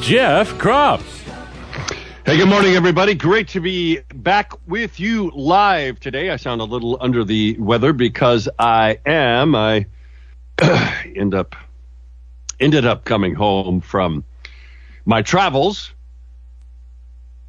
Jeff 0.00 0.54
Kropf. 0.54 1.02
Hey, 2.24 2.36
good 2.36 2.48
morning, 2.48 2.74
everybody. 2.74 3.14
Great 3.14 3.48
to 3.48 3.60
be 3.60 4.00
back 4.14 4.52
with 4.66 5.00
you 5.00 5.30
live 5.34 5.98
today. 5.98 6.30
I 6.30 6.36
sound 6.36 6.60
a 6.60 6.64
little 6.64 6.96
under 7.00 7.24
the 7.24 7.56
weather 7.58 7.92
because 7.92 8.48
I 8.58 9.00
am. 9.04 9.54
I 9.54 9.86
end 11.16 11.34
up 11.34 11.56
ended 12.60 12.86
up 12.86 13.04
coming 13.04 13.34
home 13.34 13.80
from 13.80 14.24
my 15.04 15.22
travels 15.22 15.92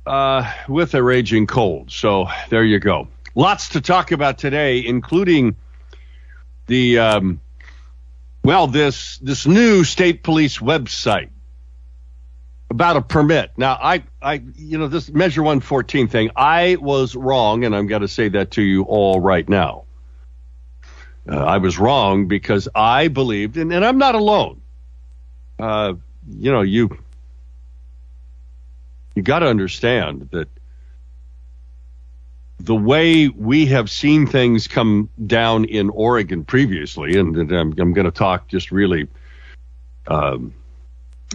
uh, 0.06 0.52
with 0.68 0.94
a 0.96 1.04
raging 1.04 1.48
cold. 1.48 1.92
So 1.92 2.28
there 2.50 2.64
you 2.64 2.80
go. 2.80 3.08
Lots 3.36 3.70
to 3.70 3.82
talk 3.82 4.12
about 4.12 4.38
today, 4.38 4.86
including 4.86 5.56
the 6.66 7.00
um, 7.00 7.42
well, 8.44 8.68
this 8.68 9.18
this 9.20 9.46
new 9.46 9.84
state 9.84 10.24
police 10.24 10.58
website 10.58 11.30
about 12.70 12.98
a 12.98 13.02
permit. 13.02 13.52
Now, 13.58 13.78
I, 13.82 14.04
I, 14.22 14.44
you 14.56 14.78
know, 14.78 14.88
this 14.88 15.10
Measure 15.10 15.42
114 15.42 16.08
thing, 16.08 16.30
I 16.36 16.78
was 16.80 17.16
wrong, 17.16 17.64
and 17.64 17.76
I'm 17.76 17.88
going 17.88 18.02
to 18.02 18.08
say 18.08 18.30
that 18.30 18.52
to 18.52 18.62
you 18.62 18.84
all 18.84 19.20
right 19.20 19.48
now. 19.48 19.86
Uh, 21.28 21.38
I 21.38 21.58
was 21.58 21.78
wrong 21.78 22.28
because 22.28 22.68
I 22.74 23.08
believed, 23.08 23.58
and, 23.58 23.72
and 23.74 23.84
I'm 23.84 23.98
not 23.98 24.16
alone. 24.16 24.62
Uh, 25.58 25.94
you 26.30 26.52
know, 26.52 26.62
you 26.62 26.98
you 29.16 29.24
got 29.24 29.40
to 29.40 29.48
understand 29.48 30.30
that 30.32 30.48
the 32.60 32.76
way 32.76 33.28
we 33.28 33.66
have 33.68 33.90
seen 33.90 34.28
things 34.28 34.68
come 34.68 35.10
down 35.26 35.66
in 35.66 35.90
Oregon 35.90 36.44
previously, 36.44 37.18
and, 37.18 37.36
and 37.36 37.52
I'm, 37.52 37.74
I'm 37.78 37.94
going 37.94 38.06
to 38.06 38.12
talk 38.12 38.48
just 38.48 38.72
really 38.72 39.08
um, 40.08 40.54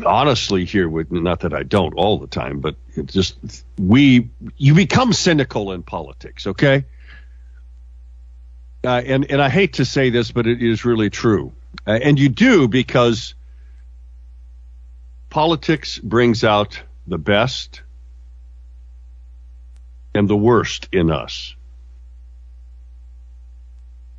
honestly 0.04 0.64
here 0.64 0.88
with 0.88 1.12
not 1.12 1.40
that 1.40 1.54
I 1.54 1.62
don't 1.62 1.94
all 1.94 2.18
the 2.18 2.26
time, 2.26 2.60
but 2.60 2.76
it 2.96 3.06
just 3.06 3.64
we 3.78 4.30
you 4.56 4.74
become 4.74 5.12
cynical 5.12 5.72
in 5.72 5.82
politics, 5.82 6.46
okay? 6.46 6.84
Uh, 8.82 9.02
and 9.04 9.30
and 9.30 9.40
I 9.40 9.48
hate 9.48 9.74
to 9.74 9.84
say 9.84 10.10
this, 10.10 10.32
but 10.32 10.46
it 10.46 10.62
is 10.62 10.84
really 10.84 11.10
true, 11.10 11.52
uh, 11.86 11.92
and 11.92 12.18
you 12.18 12.28
do 12.28 12.68
because 12.68 13.34
politics 15.30 15.98
brings 15.98 16.44
out 16.44 16.80
the 17.06 17.18
best 17.18 17.82
and 20.14 20.28
the 20.28 20.36
worst 20.36 20.88
in 20.92 21.10
us 21.10 21.54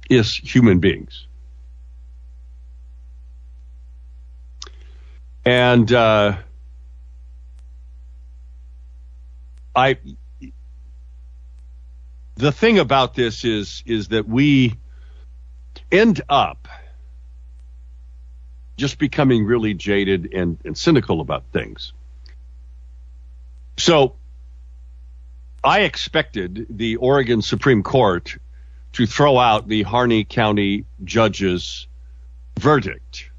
is 0.10 0.36
human 0.36 0.80
beings. 0.80 1.26
And 5.46 5.92
uh, 5.94 6.38
I, 9.76 9.98
the 12.36 12.52
thing 12.52 12.80
about 12.80 13.14
this 13.14 13.46
is 13.46 13.84
is 13.86 14.08
that 14.10 14.28
we 14.28 14.76
end 15.92 16.22
up 16.30 16.68
just 18.78 18.98
becoming 18.98 19.46
really 19.46 19.74
jaded 19.74 20.34
and, 20.34 20.58
and 20.66 20.78
cynical 20.78 21.22
about 21.22 21.44
things. 21.54 21.94
So 23.78 24.16
I 25.64 25.82
expected 25.82 26.68
the 26.70 26.98
Oregon 26.98 27.42
Supreme 27.42 27.84
Court 27.84 28.38
to 28.94 29.06
throw 29.06 29.38
out 29.38 29.68
the 29.68 29.84
Harney 29.84 30.24
County 30.24 30.86
judge's 31.04 31.88
verdict, 32.60 33.30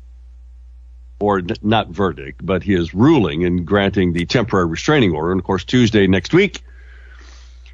or 1.18 1.42
not 1.62 1.88
verdict, 1.88 2.44
but 2.44 2.62
his 2.62 2.94
ruling 2.94 3.42
in 3.42 3.64
granting 3.64 4.12
the 4.12 4.26
temporary 4.26 4.66
restraining 4.66 5.12
order. 5.14 5.32
And 5.32 5.40
of 5.40 5.46
course, 5.46 5.64
Tuesday 5.64 6.06
next 6.06 6.34
week, 6.34 6.62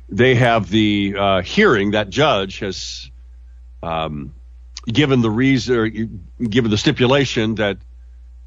they 0.09 0.35
have 0.35 0.69
the 0.69 1.15
uh, 1.19 1.43
hearing. 1.43 1.93
That 1.93 2.11
judge 2.11 2.61
has 2.61 3.11
um, 3.83 4.35
given 4.87 5.23
the 5.23 5.31
reason, 5.31 6.29
given 6.41 6.71
the 6.71 6.79
stipulation 6.79 7.57
that 7.57 7.79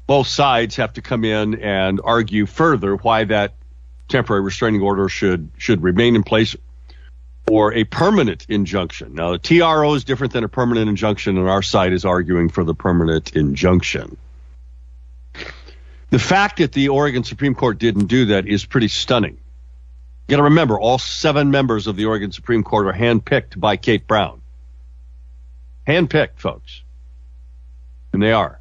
both 0.06 0.28
sides 0.28 0.76
have 0.76 0.94
to 0.94 1.02
come 1.02 1.24
in 1.24 1.60
and 1.60 2.00
argue 2.02 2.46
further 2.46 2.96
why 2.96 3.24
that 3.24 3.54
temporary 4.08 4.42
restraining 4.42 4.80
order 4.80 5.08
should 5.08 5.50
should 5.58 5.82
remain 5.82 6.14
in 6.14 6.22
place 6.22 6.54
or 7.48 7.72
a 7.74 7.84
permanent 7.84 8.46
injunction. 8.48 9.14
Now, 9.14 9.32
the 9.32 9.38
TRO 9.38 9.94
is 9.94 10.04
different 10.04 10.32
than 10.32 10.44
a 10.44 10.48
permanent 10.48 10.88
injunction, 10.88 11.38
and 11.38 11.48
our 11.48 11.62
side 11.62 11.92
is 11.92 12.04
arguing 12.04 12.48
for 12.48 12.64
the 12.64 12.74
permanent 12.74 13.36
injunction. 13.36 14.16
The 16.10 16.18
fact 16.18 16.58
that 16.58 16.72
the 16.72 16.88
Oregon 16.88 17.24
Supreme 17.24 17.54
Court 17.54 17.78
didn't 17.78 18.06
do 18.06 18.26
that 18.26 18.46
is 18.46 18.64
pretty 18.64 18.88
stunning. 18.88 19.38
You 20.28 20.32
got 20.32 20.36
to 20.36 20.44
remember, 20.44 20.78
all 20.78 20.98
seven 20.98 21.50
members 21.50 21.86
of 21.86 21.96
the 21.96 22.06
Oregon 22.06 22.32
Supreme 22.32 22.62
Court 22.64 22.86
are 22.86 22.92
handpicked 22.92 23.58
by 23.58 23.76
Kate 23.76 24.06
Brown. 24.06 24.40
Handpicked, 25.86 26.38
folks. 26.38 26.82
And 28.12 28.22
they 28.22 28.32
are. 28.32 28.60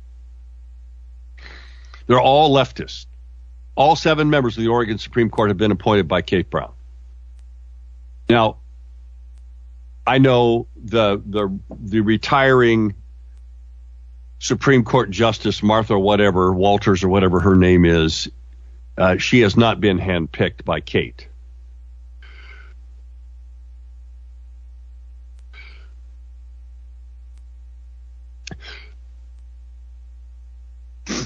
They're 2.08 2.22
all 2.22 2.54
leftists. 2.54 3.06
All 3.76 3.96
seven 3.96 4.30
members 4.30 4.58
of 4.58 4.64
the 4.64 4.70
Oregon 4.70 4.98
Supreme 4.98 5.30
Court 5.30 5.50
have 5.50 5.58
been 5.58 5.72
appointed 5.72 6.08
by 6.08 6.22
Kate 6.22 6.50
Brown. 6.50 6.72
Now, 8.30 8.58
I 10.08 10.20
know 10.20 10.68
the 10.76 11.22
the 11.26 11.60
the 11.70 12.02
retiring 12.02 12.96
Supreme 14.40 14.84
Court 14.84 15.10
Justice 15.10 15.64
Martha 15.64 15.98
whatever 15.98 16.54
Walters 16.54 17.04
or 17.04 17.10
whatever 17.10 17.40
her 17.40 17.56
name 17.56 17.86
is, 17.86 18.30
uh, 18.98 19.18
she 19.18 19.42
has 19.42 19.58
not 19.58 19.80
been 19.80 20.00
handpicked 20.00 20.64
by 20.66 20.82
Kate. 20.82 21.28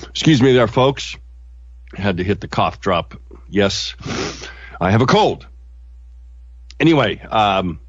Excuse 0.09 0.41
me 0.41 0.53
there, 0.53 0.67
folks 0.67 1.15
had 1.95 2.17
to 2.17 2.23
hit 2.23 2.41
the 2.41 2.47
cough 2.47 2.79
drop. 2.79 3.15
Yes, 3.47 3.95
I 4.79 4.91
have 4.91 5.01
a 5.01 5.05
cold. 5.05 5.47
Anyway, 6.79 7.19
um, 7.19 7.79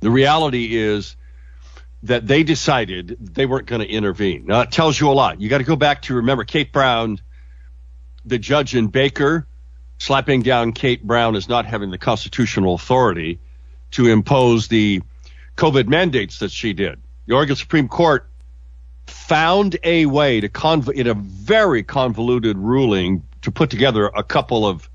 the 0.00 0.10
reality 0.10 0.76
is 0.76 1.16
that 2.04 2.26
they 2.26 2.42
decided 2.42 3.16
they 3.20 3.46
weren't 3.46 3.66
going 3.66 3.80
to 3.80 3.88
intervene. 3.88 4.46
Now, 4.46 4.60
it 4.60 4.70
tells 4.70 4.98
you 4.98 5.10
a 5.10 5.12
lot. 5.12 5.40
You 5.40 5.48
got 5.48 5.58
to 5.58 5.64
go 5.64 5.76
back 5.76 6.02
to 6.02 6.14
remember 6.14 6.44
Kate 6.44 6.72
Brown, 6.72 7.20
the 8.24 8.38
judge 8.38 8.74
in 8.74 8.86
Baker, 8.86 9.46
slapping 9.98 10.42
down 10.42 10.72
Kate 10.72 11.04
Brown 11.04 11.34
as 11.34 11.48
not 11.48 11.66
having 11.66 11.90
the 11.90 11.98
constitutional 11.98 12.74
authority 12.74 13.40
to 13.92 14.06
impose 14.06 14.68
the 14.68 15.02
COVID 15.56 15.88
mandates 15.88 16.38
that 16.38 16.52
she 16.52 16.72
did. 16.72 17.00
The 17.26 17.34
Oregon 17.34 17.56
Supreme 17.56 17.88
Court 17.88 18.28
found 19.06 19.76
a 19.82 20.06
way 20.06 20.40
to 20.40 20.48
conv- 20.48 20.92
in 20.92 21.08
a 21.08 21.14
very 21.14 21.82
convoluted 21.82 22.56
ruling 22.56 23.26
to 23.42 23.50
put 23.50 23.70
together 23.70 24.06
a 24.06 24.22
couple 24.22 24.66
of 24.66 24.88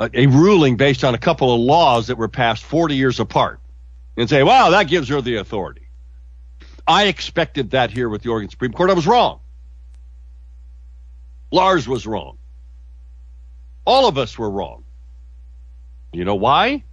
a, 0.00 0.26
ruling 0.26 0.76
based 0.76 1.04
on 1.04 1.14
a 1.14 1.18
couple 1.18 1.54
of 1.54 1.60
laws 1.60 2.08
that 2.08 2.16
were 2.16 2.28
passed 2.28 2.64
40 2.64 2.96
years 2.96 3.20
apart 3.20 3.60
and 4.16 4.28
say, 4.28 4.42
wow, 4.42 4.70
that 4.70 4.84
gives 4.84 5.08
her 5.08 5.20
the 5.20 5.36
authority. 5.36 5.88
I 6.86 7.04
expected 7.04 7.70
that 7.70 7.90
here 7.90 8.08
with 8.08 8.22
the 8.22 8.30
Oregon 8.30 8.50
Supreme 8.50 8.72
Court. 8.72 8.90
I 8.90 8.94
was 8.94 9.06
wrong. 9.06 9.40
Lars 11.50 11.86
was 11.86 12.06
wrong. 12.06 12.38
All 13.84 14.08
of 14.08 14.18
us 14.18 14.38
were 14.38 14.50
wrong. 14.50 14.84
You 16.12 16.24
know 16.24 16.34
why? 16.34 16.84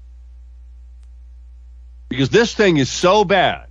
Because 2.08 2.30
this 2.30 2.54
thing 2.54 2.78
is 2.78 2.90
so 2.90 3.24
bad 3.24 3.70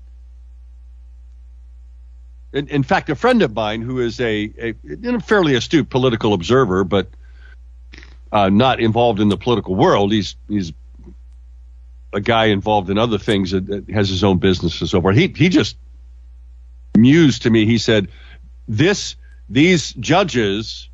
in, 2.53 2.69
in 2.69 2.83
fact, 2.83 3.11
a 3.11 3.15
friend 3.15 3.43
of 3.43 3.55
mine 3.55 3.83
who 3.83 4.01
is 4.01 4.21
a, 4.21 4.53
a, 4.59 4.75
a 5.05 5.21
fairly 5.21 5.55
astute 5.55 5.91
political 5.91 6.33
observer, 6.33 6.85
but 6.85 7.09
uh, 8.33 8.49
not 8.49 8.81
involved 8.81 9.21
in 9.21 9.29
the 9.29 9.37
political 9.37 9.75
world. 9.75 10.13
He's 10.13 10.37
he's 10.49 10.73
a 12.13 12.21
guy 12.21 12.47
involved 12.47 12.91
in 12.91 12.99
other 12.99 13.19
things 13.19 13.51
that, 13.51 13.67
that 13.67 13.91
has 13.91 14.09
his 14.09 14.25
own 14.25 14.39
business 14.39 14.81
and 14.81 14.89
so 14.89 15.01
forth. 15.01 15.17
He 15.17 15.29
he 15.29 15.49
just 15.49 15.77
mused 16.97 17.43
to 17.43 17.51
me. 17.51 17.67
He 17.67 17.79
said, 17.79 18.09
"This 18.67 19.17
these 19.49 19.93
judges 19.95 20.89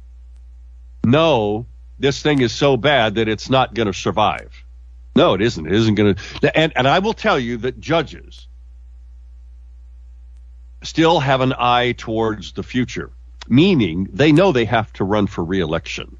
know 1.04 1.66
this 1.98 2.22
thing 2.22 2.40
is 2.40 2.52
so 2.52 2.76
bad 2.76 3.16
that 3.16 3.28
it's 3.28 3.48
not 3.48 3.74
going 3.74 3.86
to 3.86 3.92
survive. 3.92 4.64
No, 5.16 5.34
it 5.34 5.42
isn't. 5.42 5.66
It 5.66 5.72
isn't 5.72 5.94
going 5.94 6.14
to. 6.14 6.58
And, 6.58 6.72
and 6.76 6.88
I 6.88 6.98
will 6.98 7.12
tell 7.12 7.38
you 7.38 7.58
that 7.58 7.78
judges 7.80 8.48
still 10.82 11.20
have 11.20 11.40
an 11.40 11.54
eye 11.56 11.92
towards 11.92 12.52
the 12.52 12.62
future, 12.62 13.10
meaning 13.48 14.08
they 14.12 14.32
know 14.32 14.52
they 14.52 14.64
have 14.64 14.92
to 14.94 15.04
run 15.04 15.26
for 15.26 15.44
reelection. 15.44 16.16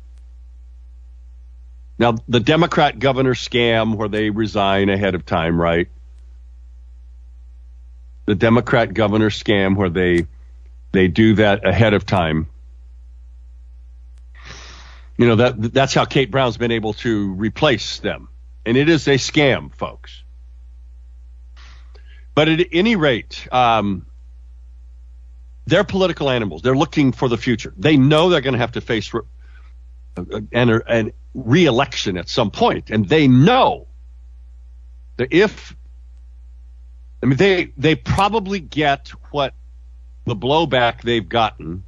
Now, 1.99 2.17
the 2.29 2.41
Democrat 2.41 2.99
governor 2.99 3.35
scam 3.35 3.97
where 3.97 4.09
they 4.09 4.31
resign 4.31 4.89
ahead 4.89 5.15
of 5.15 5.25
time, 5.25 5.61
right? 5.61 5.89
The 8.27 8.35
Democrat 8.35 8.93
governor 8.95 9.31
scam 9.31 9.77
where 9.77 9.91
they 9.91 10.27
they 10.93 11.09
do 11.09 11.35
that 11.35 11.67
ahead 11.67 11.93
of 11.95 12.07
time. 12.07 12.47
You 15.17 15.29
know 15.29 15.37
that 15.37 15.73
that's 15.73 15.95
how 15.95 16.05
Kate 16.05 16.31
Brown's 16.31 16.57
been 16.57 16.73
able 16.73 16.95
to 16.95 17.33
replace 17.35 18.01
them, 18.01 18.29
and 18.67 18.77
it 18.77 18.89
is 18.89 19.07
a 19.07 19.15
scam, 19.15 19.73
folks. 19.75 20.23
But 22.35 22.49
at 22.49 22.67
any 22.73 22.97
rate, 22.97 23.47
um, 23.53 24.07
they're 25.67 25.85
political 25.85 26.29
animals. 26.31 26.63
They're 26.63 26.77
looking 26.77 27.13
for 27.13 27.29
the 27.29 27.39
future. 27.39 27.73
They 27.77 27.97
know 27.97 28.29
they're 28.29 28.41
going 28.41 28.55
to 28.55 28.59
have 28.59 28.73
to 28.73 28.81
face 28.81 29.13
re- 29.15 29.23
an, 30.17 30.83
an 30.87 31.13
re-election 31.35 32.17
at 32.17 32.29
some 32.29 32.51
point, 32.51 32.91
and 32.91 33.09
they 33.09 33.29
know 33.29 33.87
that 35.17 35.33
if 35.33 35.75
I 37.23 37.27
mean 37.27 37.37
they 37.37 37.73
they 37.77 37.95
probably 37.95 38.61
get 38.61 39.09
what 39.31 39.55
the 40.27 40.37
blowback 40.37 41.03
they've 41.03 41.29
gotten 41.29 41.85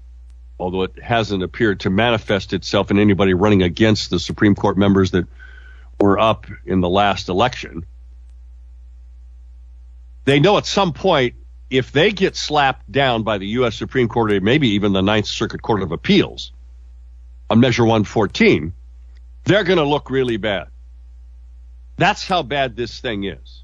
although 0.59 0.83
it 0.83 1.03
hasn't 1.03 1.43
appeared 1.43 1.81
to 1.81 1.91
manifest 1.91 2.53
itself 2.53 2.91
in 2.91 2.99
anybody 2.99 3.35
running 3.35 3.63
against 3.63 4.11
the 4.11 4.19
Supreme 4.19 4.55
Court 4.55 4.79
members 4.79 5.11
that 5.11 5.27
were 6.01 6.19
up 6.19 6.47
in 6.65 6.81
the 6.81 6.89
last 6.89 7.29
election. 7.29 7.85
They 10.25 10.41
know 10.41 10.57
at 10.59 10.67
some 10.67 10.93
point 10.93 11.35
if 11.71 11.93
they 11.93 12.13
get 12.13 12.37
slapped 12.37 12.91
down 12.91 13.23
by 13.23 13.39
the 13.39 13.47
U.S. 13.49 13.77
Supreme 13.77 14.09
Court 14.09 14.33
or 14.33 14.41
maybe 14.41 14.69
even 14.71 14.93
the 14.93 15.03
Ninth 15.03 15.27
Circuit 15.27 15.63
Court 15.63 15.83
of 15.83 15.93
Appeals 15.93 16.53
on 17.51 17.61
Measure 17.61 17.85
114, 17.85 18.73
they're 19.45 19.65
going 19.65 19.79
to 19.79 19.85
look 19.85 20.11
really 20.11 20.37
bad. 20.37 20.69
That's 21.97 22.27
how 22.27 22.43
bad 22.43 22.77
this 22.77 23.01
thing 23.01 23.25
is. 23.25 23.63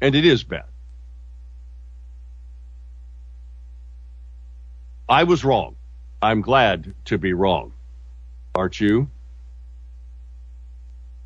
And 0.00 0.14
it 0.14 0.24
is 0.24 0.44
bad. 0.44 0.64
I 5.08 5.24
was 5.24 5.44
wrong. 5.44 5.76
I'm 6.20 6.40
glad 6.40 6.94
to 7.06 7.18
be 7.18 7.32
wrong. 7.32 7.72
Aren't 8.54 8.80
you? 8.80 9.08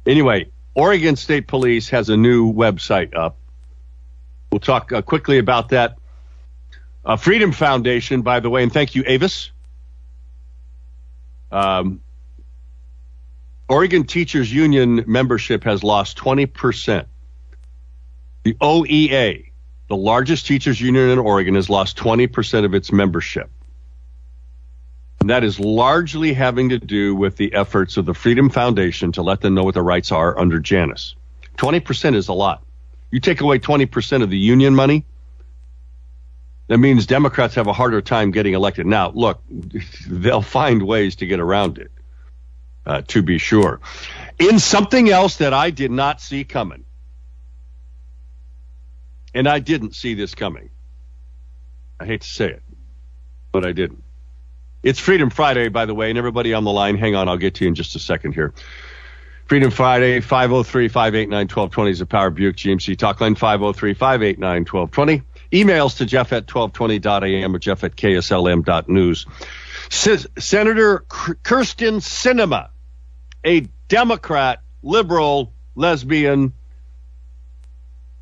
Anyway, 0.07 0.51
Oregon 0.75 1.17
State 1.17 1.47
Police 1.47 1.91
has 1.91 2.09
a 2.09 2.17
new 2.17 2.53
website 2.53 3.17
up. 3.17 3.37
We'll 4.51 4.61
talk 4.61 4.93
uh, 4.93 5.03
quickly 5.03 5.39
about 5.39 5.71
that. 5.71 5.97
Uh, 7.05 7.17
Freedom 7.17 7.53
Foundation, 7.53 8.23
by 8.23 8.41
the 8.41 8.51
way, 8.51 8.63
and 8.63 8.73
thank 8.73 8.95
you, 8.95 9.05
Avis. 9.07 9.51
Um, 11.51 12.01
Oregon 13.69 14.05
Teachers 14.05 14.53
Union 14.53 15.05
membership 15.07 15.65
has 15.65 15.85
lost 15.85 16.19
20%. 16.19 17.07
The 18.43 18.55
OEA, 18.55 19.51
the 19.89 19.97
largest 19.97 20.47
teachers 20.47 20.81
union 20.81 21.11
in 21.11 21.19
Oregon, 21.19 21.55
has 21.55 21.71
lost 21.71 21.97
20% 21.97 22.65
of 22.65 22.75
its 22.75 22.91
membership. 22.91 23.51
And 25.21 25.31
that 25.31 25.45
is 25.45 25.61
largely 25.61 26.33
having 26.33 26.71
to 26.71 26.79
do 26.79 27.15
with 27.15 27.37
the 27.37 27.53
efforts 27.53 27.99
of 27.99 28.07
the 28.07 28.15
Freedom 28.15 28.49
Foundation 28.49 29.13
to 29.13 29.23
let 29.23 29.41
them 29.41 29.55
know 29.55 29.65
what 29.65 29.75
their 29.75 29.83
rights 29.83 30.11
are 30.11 30.39
under 30.39 30.59
Janus. 30.59 31.15
20% 31.59 32.15
is 32.15 32.29
a 32.29 32.33
lot. 32.33 32.65
You 33.11 33.21
take 33.21 33.41
away 33.41 33.59
20% 33.59 34.23
of 34.23 34.31
the 34.31 34.39
union 34.39 34.75
money, 34.75 35.05
that 36.71 36.79
means 36.79 37.05
Democrats 37.05 37.57
have 37.57 37.67
a 37.67 37.73
harder 37.73 38.01
time 38.01 38.31
getting 38.31 38.55
elected. 38.55 38.87
Now, 38.87 39.11
look, 39.11 39.43
they'll 40.07 40.41
find 40.41 40.81
ways 40.81 41.17
to 41.17 41.27
get 41.27 41.41
around 41.41 41.79
it, 41.79 41.91
uh, 42.87 43.03
to 43.09 43.23
be 43.23 43.39
sure. 43.39 43.81
In 44.39 44.61
something 44.61 45.09
else 45.11 45.39
that 45.39 45.53
I 45.53 45.71
did 45.71 45.91
not 45.91 46.21
see 46.21 46.45
coming, 46.45 46.85
and 49.35 49.49
I 49.49 49.59
didn't 49.59 49.97
see 49.97 50.15
this 50.15 50.37
coming. 50.37 50.71
I 51.99 52.07
hate 52.07 52.21
to 52.21 52.29
say 52.29 52.51
it, 52.51 52.63
but 53.51 53.67
I 53.67 53.73
didn't. 53.73 54.05
It's 54.85 55.01
Freedom 55.01 55.29
Friday, 55.29 55.71
by 55.71 55.87
the 55.87 55.95
way, 55.95 56.09
and 56.09 56.19
everybody 56.19 56.55
on 56.55 56.63
the 56.63 56.71
line, 56.71 56.97
hang 56.97 57.17
on, 57.17 57.29
I'll 57.29 57.37
get 57.37 57.57
to 57.57 57.65
you 57.65 57.69
in 57.69 57.75
just 57.75 57.97
a 57.97 57.99
second 57.99 58.35
here. 58.35 58.55
Freedom 59.47 59.73
Friday, 59.73 60.21
503 60.21 60.87
589 60.87 61.37
1220 61.49 61.91
is 61.91 61.99
the 61.99 62.07
Power 62.07 62.31
Buick 62.31 62.55
GMC 62.55 62.97
Talk 62.97 63.21
Line, 63.21 63.35
503 63.35 63.95
589 63.95 64.61
1220. 64.61 65.30
Emails 65.53 65.97
to 65.99 66.07
Jeff 66.07 66.33
at 66.33 66.47
1220.am 66.47 67.55
or 67.55 67.59
Jeff 67.59 67.83
at 67.85 67.97
KSLM.news. 67.97 69.27
S- 69.91 70.27
Senator 70.39 71.05
Kyrsten 71.09 71.97
Sinema, 72.01 72.69
a 73.45 73.61
Democrat, 73.89 74.63
liberal, 74.83 75.53
lesbian 75.75 76.53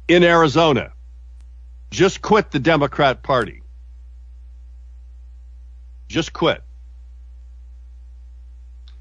in 0.08 0.24
Arizona, 0.24 0.92
just 1.90 2.22
quit 2.22 2.50
the 2.50 2.58
Democrat 2.58 3.22
Party. 3.22 3.62
Just 6.08 6.32
quit. 6.32 6.62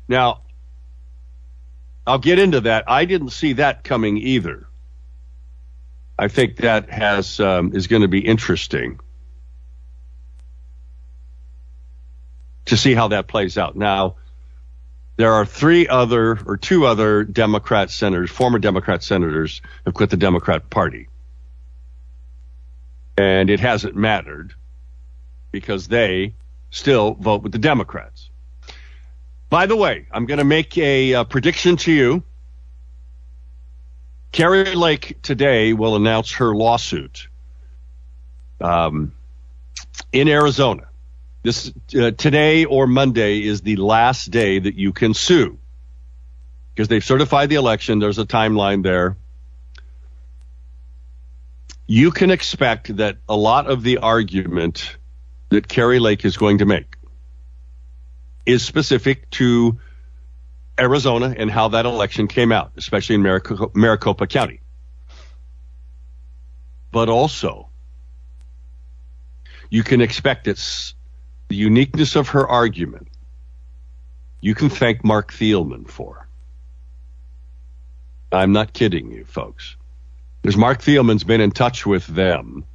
Now, 0.10 0.42
I'll 2.06 2.20
get 2.20 2.40
into 2.40 2.62
that. 2.62 2.86
I 2.88 3.06
didn't 3.06 3.30
see 3.30 3.54
that 3.54 3.84
coming 3.84 4.18
either. 4.18 4.67
I 6.20 6.28
think 6.28 6.58
that 6.58 6.90
has 6.90 7.40
um, 7.40 7.76
is 7.76 7.88
going 7.88 8.02
to 8.02 8.08
be 8.08 8.20
interesting 8.20 9.00
to 12.66 12.78
see 12.78 12.94
how 12.94 13.10
that 13.10 13.28
plays 13.28 13.58
out. 13.58 13.76
Now, 13.76 14.16
there 15.16 15.34
are 15.34 15.46
three 15.46 15.88
other 15.88 16.40
or 16.46 16.58
two 16.58 16.86
other 16.86 17.24
Democrat 17.24 17.90
senators, 17.90 18.30
former 18.30 18.60
Democrat 18.60 19.04
senators, 19.04 19.62
have 19.86 19.94
quit 19.94 20.10
the 20.10 20.18
Democrat 20.18 20.70
Party, 20.70 21.08
and 23.18 23.50
it 23.50 23.60
hasn't 23.60 23.96
mattered 23.96 24.54
because 25.52 25.88
they 25.88 26.36
still 26.72 27.14
vote 27.14 27.44
with 27.44 27.52
the 27.52 27.58
Democrats. 27.60 28.30
By 29.50 29.66
the 29.66 29.76
way, 29.76 30.08
I'm 30.12 30.26
going 30.26 30.40
to 30.40 30.44
make 30.44 30.78
a, 30.78 31.12
a 31.14 31.22
uh, 31.22 31.24
prediction 31.24 31.78
to 31.78 31.92
you. 31.92 32.24
Kari 34.32 34.76
Lake 34.76 35.18
today 35.22 35.74
will 35.74 35.96
announce 35.96 36.34
her 36.34 36.56
lawsuit 36.56 37.28
um, 38.62 39.14
in 40.12 40.28
Arizona. 40.28 40.88
This 41.44 41.72
uh, 41.98 42.12
today 42.12 42.66
or 42.66 42.88
Monday 42.88 43.42
is 43.44 43.62
the 43.62 43.78
last 43.78 44.32
day 44.32 44.60
that 44.60 44.76
you 44.76 44.92
can 44.92 45.14
sue 45.14 45.58
because 46.74 46.88
they've 46.88 47.04
certified 47.04 47.50
the 47.50 47.56
election. 47.56 48.00
There's 48.00 48.20
a 48.20 48.26
timeline 48.26 48.84
there. 48.84 49.16
You 51.88 52.12
can 52.12 52.32
expect 52.32 52.98
that 52.98 53.18
a 53.30 53.36
lot 53.36 53.68
of 53.70 53.82
the 53.82 54.00
argument 54.00 54.98
that 55.50 55.68
Kari 55.68 56.00
Lake 56.00 56.26
is 56.26 56.36
going 56.36 56.58
to 56.58 56.66
make 56.66 56.98
is 58.46 58.64
specific 58.64 59.30
to 59.32 59.80
Arizona 60.80 61.34
and 61.38 61.50
how 61.50 61.70
that 61.70 61.86
election 61.86 62.28
came 62.28 62.52
out, 62.52 62.72
especially 62.78 63.16
in 63.16 63.22
Maricopa 63.24 64.28
County. 64.28 64.62
But 66.92 67.10
also, 67.10 67.70
you 69.70 69.84
can 69.84 70.02
expect 70.02 70.48
it's 70.48 70.94
the 71.48 71.56
uniqueness 71.56 72.16
of 72.16 72.30
her 72.30 72.48
argument. 72.48 73.08
You 74.40 74.56
can 74.56 74.70
thank 74.70 75.04
Marc 75.04 75.34
Thielman 75.34 75.90
for. 75.90 76.28
I'm 78.32 78.52
not 78.52 78.74
kidding 78.74 79.12
you, 79.12 79.26
folks. 79.26 79.76
Because 80.42 80.58
Marc 80.58 80.82
Thielman's 80.82 81.24
been 81.24 81.42
in 81.42 81.52
touch 81.52 81.86
with 81.86 82.06
them 82.08 82.66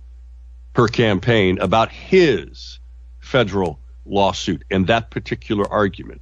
her 0.75 0.89
campaign 0.89 1.59
about 1.59 1.91
his 1.91 2.79
federal 3.21 3.79
lawsuit 4.05 4.65
and 4.71 4.87
that 4.87 5.11
particular 5.11 5.71
argument. 5.71 6.21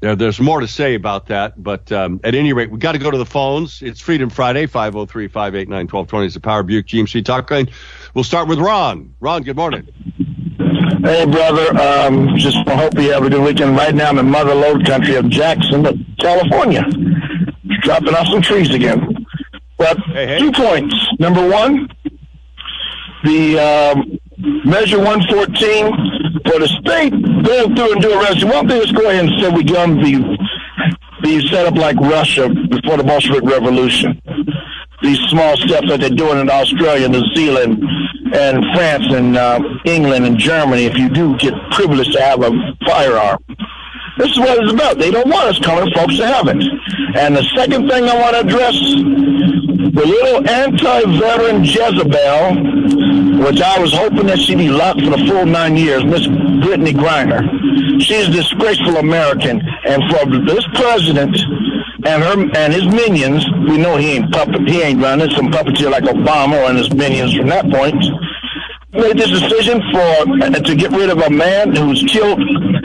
There, 0.00 0.14
there's 0.14 0.38
more 0.38 0.60
to 0.60 0.68
say 0.68 0.94
about 0.94 1.26
that, 1.26 1.60
but 1.60 1.90
um, 1.90 2.20
at 2.22 2.36
any 2.36 2.52
rate, 2.52 2.70
we 2.70 2.78
got 2.78 2.92
to 2.92 2.98
go 2.98 3.10
to 3.10 3.18
the 3.18 3.26
phones. 3.26 3.82
It's 3.82 4.00
Freedom 4.00 4.30
Friday, 4.30 4.66
503 4.66 5.26
589 5.26 5.76
1220 5.88 6.26
is 6.26 6.34
the 6.34 6.40
Power 6.40 6.62
Buick 6.62 6.86
GMC 6.86 7.24
Talk 7.24 7.50
Line. 7.50 7.68
We'll 8.14 8.22
start 8.22 8.46
with 8.46 8.60
Ron. 8.60 9.14
Ron, 9.18 9.42
good 9.42 9.56
morning. 9.56 9.88
Hey, 11.02 11.26
brother. 11.26 11.76
Um, 11.76 12.36
just 12.36 12.56
hope 12.68 12.94
you 12.96 13.10
have 13.12 13.24
a 13.24 13.30
good 13.30 13.42
weekend. 13.42 13.76
Right 13.76 13.94
now, 13.94 14.10
I'm 14.10 14.18
in 14.18 14.26
the 14.26 14.30
Mother 14.30 14.54
Lode 14.54 14.86
country 14.86 15.16
of 15.16 15.28
Jackson, 15.30 15.84
California. 16.20 16.84
Dropping 17.82 18.14
off 18.14 18.28
some 18.28 18.42
trees 18.42 18.70
again. 18.70 19.26
But 19.78 19.98
hey, 19.98 20.26
hey. 20.26 20.38
two 20.38 20.52
points. 20.52 20.94
Number 21.18 21.48
one, 21.48 21.88
the 23.24 23.58
um, 23.58 24.18
Measure 24.64 24.98
114 24.98 26.17
for 26.48 26.58
the 26.58 26.68
state 26.68 27.12
going 27.12 27.76
through 27.76 27.92
and 27.92 28.02
doing 28.02 28.18
residency, 28.18 28.46
one 28.46 28.68
thing, 28.68 28.78
let's 28.78 28.92
go 28.92 29.08
ahead 29.08 29.24
and 29.24 29.40
say 29.40 29.48
we're 29.50 29.62
going 29.62 29.96
to 29.96 30.02
be, 30.02 30.38
be 31.22 31.48
set 31.48 31.66
up 31.66 31.74
like 31.74 31.96
Russia 31.96 32.48
before 32.48 32.96
the 32.96 33.04
Bolshevik 33.04 33.44
Revolution. 33.44 34.20
These 35.02 35.18
small 35.28 35.56
steps 35.56 35.88
that 35.88 36.00
they're 36.00 36.10
doing 36.10 36.40
in 36.40 36.50
Australia, 36.50 37.08
New 37.08 37.22
Zealand, 37.34 37.82
and 38.32 38.64
France, 38.74 39.06
and 39.10 39.36
uh, 39.36 39.60
England, 39.84 40.26
and 40.26 40.38
Germany, 40.38 40.84
if 40.84 40.96
you 40.96 41.08
do 41.08 41.36
get 41.38 41.54
privileged 41.70 42.12
to 42.12 42.20
have 42.20 42.42
a 42.42 42.50
firearm. 42.86 43.38
This 44.18 44.32
is 44.32 44.38
what 44.40 44.58
it's 44.58 44.72
about. 44.72 44.98
They 44.98 45.12
don't 45.12 45.28
want 45.28 45.48
us 45.48 45.58
coming, 45.60 45.94
folks 45.94 46.16
to 46.16 46.26
have 46.26 46.48
it. 46.48 46.60
And 47.16 47.36
the 47.36 47.44
second 47.54 47.88
thing 47.88 48.04
I 48.04 48.20
want 48.20 48.34
to 48.34 48.40
address, 48.40 48.74
the 48.74 50.04
little 50.04 50.48
anti-veteran 50.48 51.64
Jezebel, 51.64 53.46
which 53.46 53.60
I 53.62 53.78
was 53.78 53.92
hoping 53.92 54.26
that 54.26 54.40
she'd 54.40 54.58
be 54.58 54.70
locked 54.70 55.02
for 55.02 55.10
the 55.10 55.24
full 55.24 55.46
nine 55.46 55.76
years, 55.76 56.04
Miss 56.04 56.26
Brittney 56.26 56.92
Griner. 56.92 57.46
She's 58.00 58.26
a 58.26 58.32
disgraceful 58.32 58.96
American. 58.96 59.62
And 59.86 60.02
for 60.10 60.26
this 60.26 60.66
president 60.74 61.38
and 62.04 62.22
her 62.22 62.58
and 62.58 62.72
his 62.72 62.86
minions, 62.86 63.46
we 63.68 63.78
know 63.78 63.96
he 63.96 64.16
ain't 64.16 64.32
puppet, 64.32 64.68
he 64.68 64.82
ain't 64.82 65.00
running 65.00 65.30
some 65.30 65.46
puppeteer 65.46 65.92
like 65.92 66.04
Obama 66.04 66.68
and 66.68 66.76
his 66.76 66.92
minions 66.92 67.34
from 67.34 67.46
that 67.48 67.70
point 67.70 68.02
made 68.92 69.18
this 69.18 69.30
decision 69.30 69.80
for 69.92 70.44
uh, 70.44 70.50
to 70.50 70.74
get 70.74 70.90
rid 70.92 71.10
of 71.10 71.18
a 71.18 71.30
man 71.30 71.74
who's 71.74 72.02
killed 72.08 72.40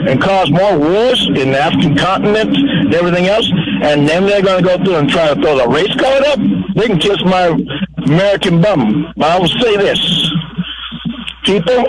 and 0.08 0.20
cause 0.20 0.50
more 0.50 0.78
wars 0.78 1.26
in 1.28 1.52
the 1.52 1.60
African 1.60 1.96
continent 1.96 2.56
and 2.56 2.94
everything 2.94 3.26
else, 3.26 3.50
and 3.82 4.08
then 4.08 4.26
they're 4.26 4.42
going 4.42 4.62
to 4.62 4.68
go 4.68 4.82
through 4.84 4.96
and 4.96 5.08
try 5.08 5.32
to 5.32 5.40
throw 5.40 5.56
the 5.58 5.68
race 5.68 5.94
card 5.96 6.24
up. 6.24 6.38
They 6.74 6.86
can 6.86 6.98
kiss 6.98 7.18
my 7.24 7.56
American 8.04 8.60
bum. 8.60 9.12
But 9.16 9.30
I 9.30 9.38
will 9.38 9.48
say 9.48 9.76
this, 9.76 10.30
people. 11.44 11.84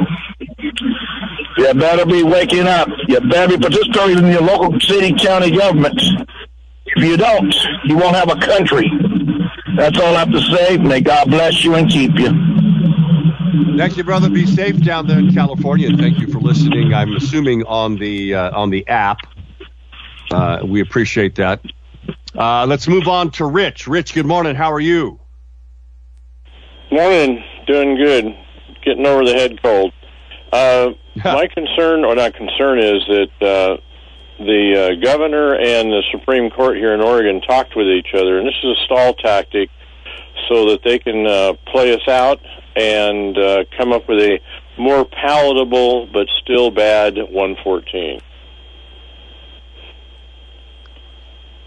You 1.58 1.74
better 1.74 2.06
be 2.06 2.22
waking 2.22 2.68
up. 2.68 2.90
You 3.08 3.20
better 3.22 3.58
be 3.58 3.62
participating 3.62 4.26
in 4.26 4.32
your 4.32 4.42
local 4.42 4.78
city, 4.82 5.14
county 5.14 5.52
government. 5.52 6.02
If 6.86 7.04
you 7.04 7.18
don't, 7.18 7.56
you 7.86 7.98
won't 7.98 8.16
have 8.16 8.30
a 8.30 8.40
country. 8.40 8.90
That's 9.76 9.98
all 10.00 10.16
I 10.16 10.20
have 10.20 10.32
to 10.32 10.42
say. 10.42 10.78
May 10.78 11.02
God 11.02 11.30
bless 11.30 11.64
you 11.64 11.76
and 11.76 11.90
keep 11.90 12.18
you. 12.18 12.55
Thank 13.78 13.96
you, 13.96 14.04
brother. 14.04 14.30
Be 14.30 14.46
safe 14.46 14.82
down 14.82 15.08
there 15.08 15.20
in 15.20 15.34
California, 15.34 15.88
and 15.88 15.98
thank 15.98 16.20
you 16.20 16.28
for 16.28 16.40
listening. 16.40 16.94
I'm 16.94 17.14
assuming 17.16 17.64
on 17.64 17.96
the 17.98 18.36
uh, 18.36 18.58
on 18.58 18.70
the 18.70 18.86
app. 18.88 19.20
Uh, 20.32 20.60
we 20.66 20.82
appreciate 20.82 21.36
that. 21.36 21.62
Uh, 22.38 22.66
let's 22.66 22.88
move 22.88 23.08
on 23.08 23.32
to 23.32 23.46
Rich. 23.46 23.88
Rich, 23.88 24.14
good 24.14 24.26
morning. 24.26 24.56
How 24.56 24.72
are 24.74 24.80
you? 24.80 25.20
Morning. 26.92 27.44
Doing 27.66 27.96
good. 27.96 28.36
Getting 28.84 29.06
over 29.06 29.24
the 29.24 29.34
head 29.34 29.62
cold. 29.62 29.94
Uh, 30.52 30.90
my 31.24 31.48
concern, 31.48 32.04
or 32.04 32.14
not 32.16 32.34
concern, 32.34 32.80
is 32.80 33.06
that 33.08 33.32
uh, 33.42 33.78
the 34.40 34.98
uh, 35.00 35.02
governor 35.02 35.56
and 35.56 35.92
the 35.92 36.04
Supreme 36.12 36.50
Court 36.50 36.76
here 36.76 36.94
in 36.94 37.00
Oregon 37.00 37.42
talked 37.42 37.76
with 37.76 37.88
each 37.88 38.14
other, 38.14 38.38
and 38.38 38.48
this 38.48 38.56
is 38.64 38.78
a 38.78 38.86
stall 38.86 39.14
tactic 39.14 39.70
so 40.50 40.70
that 40.72 40.82
they 40.84 41.00
can 41.00 41.26
uh, 41.26 41.54
play 41.72 41.94
us 41.94 42.08
out 42.10 42.40
and 42.76 43.38
uh, 43.38 43.64
come 43.78 43.94
up 43.94 44.08
with 44.08 44.20
a 44.20 44.40
more 44.78 45.06
palatable 45.06 46.08
but 46.08 46.28
still 46.42 46.72
bad 46.72 47.16
114. 47.16 48.22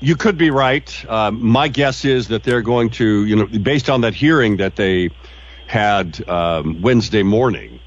You 0.01 0.15
could 0.15 0.39
be 0.39 0.51
right. 0.51 1.05
Uh, 1.09 1.31
my 1.33 1.67
guess 1.69 2.05
is 2.05 2.29
that 2.29 2.45
they're 2.45 2.63
going 2.63 2.91
to, 2.91 3.25
you 3.25 3.35
know, 3.35 3.47
based 3.47 3.91
on 3.91 4.03
that 4.03 4.15
hearing 4.15 4.59
that 4.59 4.77
they 4.77 5.11
had 5.67 6.27
um, 6.29 6.81
Wednesday 6.83 7.23
morning. 7.23 7.81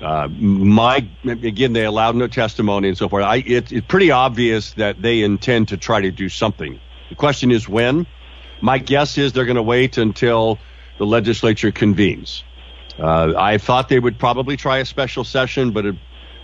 Uh, 0.00 0.28
my 0.28 1.08
again, 1.24 1.72
they 1.72 1.84
allowed 1.84 2.14
no 2.16 2.28
testimony 2.28 2.88
and 2.88 2.98
so 2.98 3.08
forth. 3.08 3.24
I, 3.24 3.36
it, 3.36 3.72
it's 3.72 3.86
pretty 3.86 4.10
obvious 4.10 4.74
that 4.74 5.00
they 5.00 5.22
intend 5.22 5.68
to 5.68 5.76
try 5.76 6.00
to 6.00 6.10
do 6.10 6.28
something. 6.28 6.78
The 7.08 7.14
question 7.14 7.50
is 7.50 7.68
when. 7.68 8.06
My 8.60 8.78
guess 8.78 9.18
is 9.18 9.32
they're 9.32 9.44
going 9.44 9.56
to 9.56 9.62
wait 9.62 9.98
until 9.98 10.58
the 10.98 11.06
legislature 11.06 11.72
convenes. 11.72 12.44
Uh, 12.98 13.34
I 13.36 13.58
thought 13.58 13.88
they 13.88 13.98
would 13.98 14.18
probably 14.18 14.56
try 14.56 14.78
a 14.78 14.84
special 14.84 15.24
session, 15.24 15.72
but 15.72 15.84
it, 15.84 15.96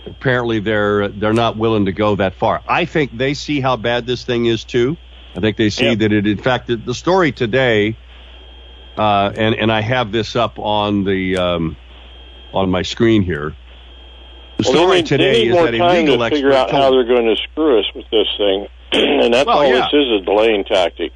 apparently 0.05 0.59
they're 0.59 1.07
they're 1.07 1.33
not 1.33 1.57
willing 1.57 1.85
to 1.85 1.91
go 1.91 2.15
that 2.15 2.35
far. 2.35 2.61
I 2.67 2.85
think 2.85 3.17
they 3.17 3.33
see 3.33 3.59
how 3.59 3.75
bad 3.75 4.05
this 4.05 4.23
thing 4.23 4.45
is 4.45 4.63
too. 4.63 4.97
I 5.35 5.39
think 5.39 5.57
they 5.57 5.69
see 5.69 5.89
yep. 5.89 5.99
that 5.99 6.13
it, 6.13 6.27
in 6.27 6.37
fact, 6.37 6.67
the 6.67 6.93
story 6.93 7.31
today, 7.31 7.97
uh, 8.97 9.31
and 9.35 9.55
and 9.55 9.71
I 9.71 9.81
have 9.81 10.11
this 10.11 10.35
up 10.35 10.59
on 10.59 11.05
the 11.05 11.37
um, 11.37 11.77
on 12.53 12.69
my 12.69 12.83
screen 12.83 13.23
here. 13.23 13.55
The 14.57 14.63
well, 14.65 14.73
story 14.73 14.97
need, 14.97 15.07
today 15.07 15.47
is 15.47 15.55
that 15.55 15.73
a 15.73 15.87
legal 15.87 16.19
to 16.19 16.29
figure 16.29 16.53
out 16.53 16.69
how 16.69 16.91
they're 16.91 17.03
going 17.03 17.25
to 17.25 17.41
screw 17.49 17.79
us 17.79 17.85
with 17.95 18.05
this 18.11 18.27
thing, 18.37 18.67
and 18.91 19.33
that's 19.33 19.47
well, 19.47 19.57
all 19.57 19.65
yeah. 19.65 19.87
this 19.91 19.93
is 19.93 20.21
a 20.21 20.25
delaying 20.25 20.65
tactic. 20.65 21.11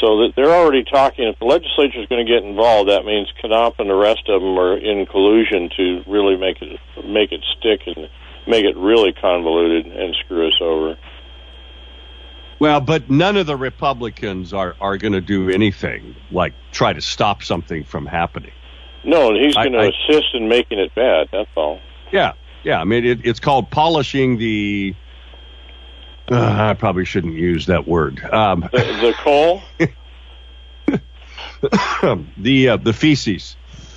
So 0.00 0.22
that 0.22 0.32
they're 0.34 0.54
already 0.54 0.84
talking. 0.84 1.28
If 1.28 1.38
the 1.38 1.44
legislature 1.44 2.00
is 2.00 2.06
going 2.08 2.24
to 2.24 2.32
get 2.32 2.42
involved, 2.42 2.88
that 2.88 3.04
means 3.04 3.28
Knopp 3.44 3.78
and 3.78 3.90
the 3.90 3.94
rest 3.94 4.28
of 4.28 4.40
them 4.40 4.58
are 4.58 4.76
in 4.76 5.04
collusion 5.06 5.68
to 5.76 6.02
really 6.06 6.36
make 6.36 6.62
it 6.62 6.80
make 7.04 7.32
it 7.32 7.44
stick 7.58 7.82
and 7.86 8.08
make 8.46 8.64
it 8.64 8.76
really 8.76 9.12
convoluted 9.12 9.86
and 9.86 10.16
screw 10.24 10.48
us 10.48 10.58
over. 10.60 10.96
Well, 12.60 12.80
but 12.80 13.08
none 13.08 13.36
of 13.36 13.46
the 13.46 13.56
Republicans 13.56 14.52
are, 14.52 14.76
are 14.80 14.98
going 14.98 15.14
to 15.14 15.20
do 15.22 15.48
anything 15.48 16.14
like 16.30 16.52
try 16.72 16.92
to 16.92 17.00
stop 17.00 17.42
something 17.42 17.84
from 17.84 18.06
happening. 18.06 18.52
No, 19.02 19.34
he's 19.34 19.54
going 19.54 19.72
to 19.72 19.88
assist 19.88 20.34
in 20.34 20.48
making 20.48 20.78
it 20.78 20.94
bad. 20.94 21.28
That's 21.32 21.48
all. 21.56 21.80
Yeah, 22.12 22.34
yeah. 22.62 22.80
I 22.80 22.84
mean, 22.84 23.04
it, 23.04 23.24
it's 23.24 23.40
called 23.40 23.70
polishing 23.70 24.36
the 24.36 24.94
uh, 26.30 26.70
I 26.70 26.74
probably 26.74 27.04
shouldn't 27.04 27.34
use 27.34 27.66
that 27.66 27.86
word. 27.86 28.22
Um, 28.24 28.68
the, 28.72 28.78
the 28.78 29.14
coal? 29.18 29.62
the 32.38 32.68
uh, 32.68 32.76
the 32.76 32.92
feces. 32.92 33.56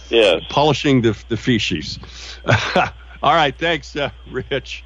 Yes. 0.09 0.43
Polishing 0.49 1.01
the 1.01 1.17
the 1.29 1.37
feces. 1.37 1.99
All 3.23 3.33
right, 3.33 3.57
thanks, 3.57 3.95
uh, 3.95 4.09
Rich. 4.29 4.83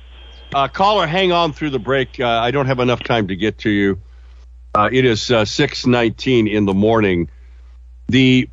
Uh, 0.53 0.67
caller, 0.67 1.07
hang 1.07 1.31
on 1.31 1.53
through 1.53 1.71
the 1.71 1.79
break. 1.79 2.19
Uh, 2.19 2.27
I 2.27 2.51
don't 2.51 2.67
have 2.67 2.79
enough 2.79 3.03
time 3.03 3.29
to 3.29 3.35
get 3.35 3.59
to 3.59 3.69
you. 3.69 3.99
Uh, 4.75 4.89
it 4.91 5.05
is 5.05 5.31
uh, 5.31 5.45
six 5.45 5.85
nineteen 5.85 6.47
in 6.47 6.65
the 6.65 6.73
morning. 6.73 7.29
The 8.07 8.49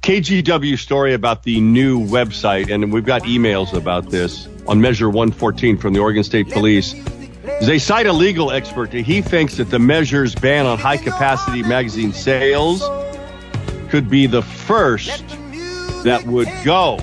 KGW 0.00 0.78
story 0.78 1.14
about 1.14 1.42
the 1.42 1.60
new 1.60 2.06
website, 2.06 2.70
and 2.70 2.92
we've 2.92 3.04
got 3.04 3.22
emails 3.22 3.72
about 3.72 4.10
this 4.10 4.46
on 4.68 4.80
Measure 4.80 5.08
114 5.08 5.78
from 5.78 5.94
the 5.94 6.00
Oregon 6.00 6.22
State 6.22 6.50
Police. 6.50 6.94
They 7.62 7.78
cite 7.78 8.06
a 8.06 8.12
legal 8.12 8.50
expert. 8.50 8.92
He 8.92 9.20
thinks 9.20 9.56
that 9.56 9.70
the 9.70 9.78
measure's 9.78 10.34
ban 10.34 10.66
on 10.66 10.78
high 10.78 10.96
capacity 10.96 11.62
magazine 11.62 12.12
sales 12.12 12.82
could 13.90 14.08
be 14.08 14.26
the 14.26 14.42
first 14.42 15.24
that 16.04 16.24
would 16.26 16.48
go, 16.64 16.98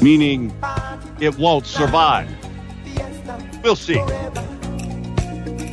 meaning 0.00 0.54
it 1.20 1.36
won't 1.36 1.66
survive. 1.66 2.28
We'll 3.62 3.76
see. 3.76 3.96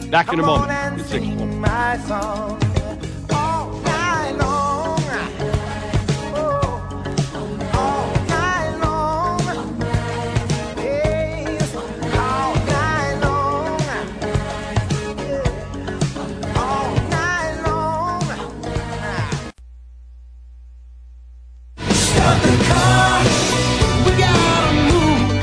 Back 0.10 0.34
in 0.34 0.40
a 0.40 0.44
moment. 0.44 0.72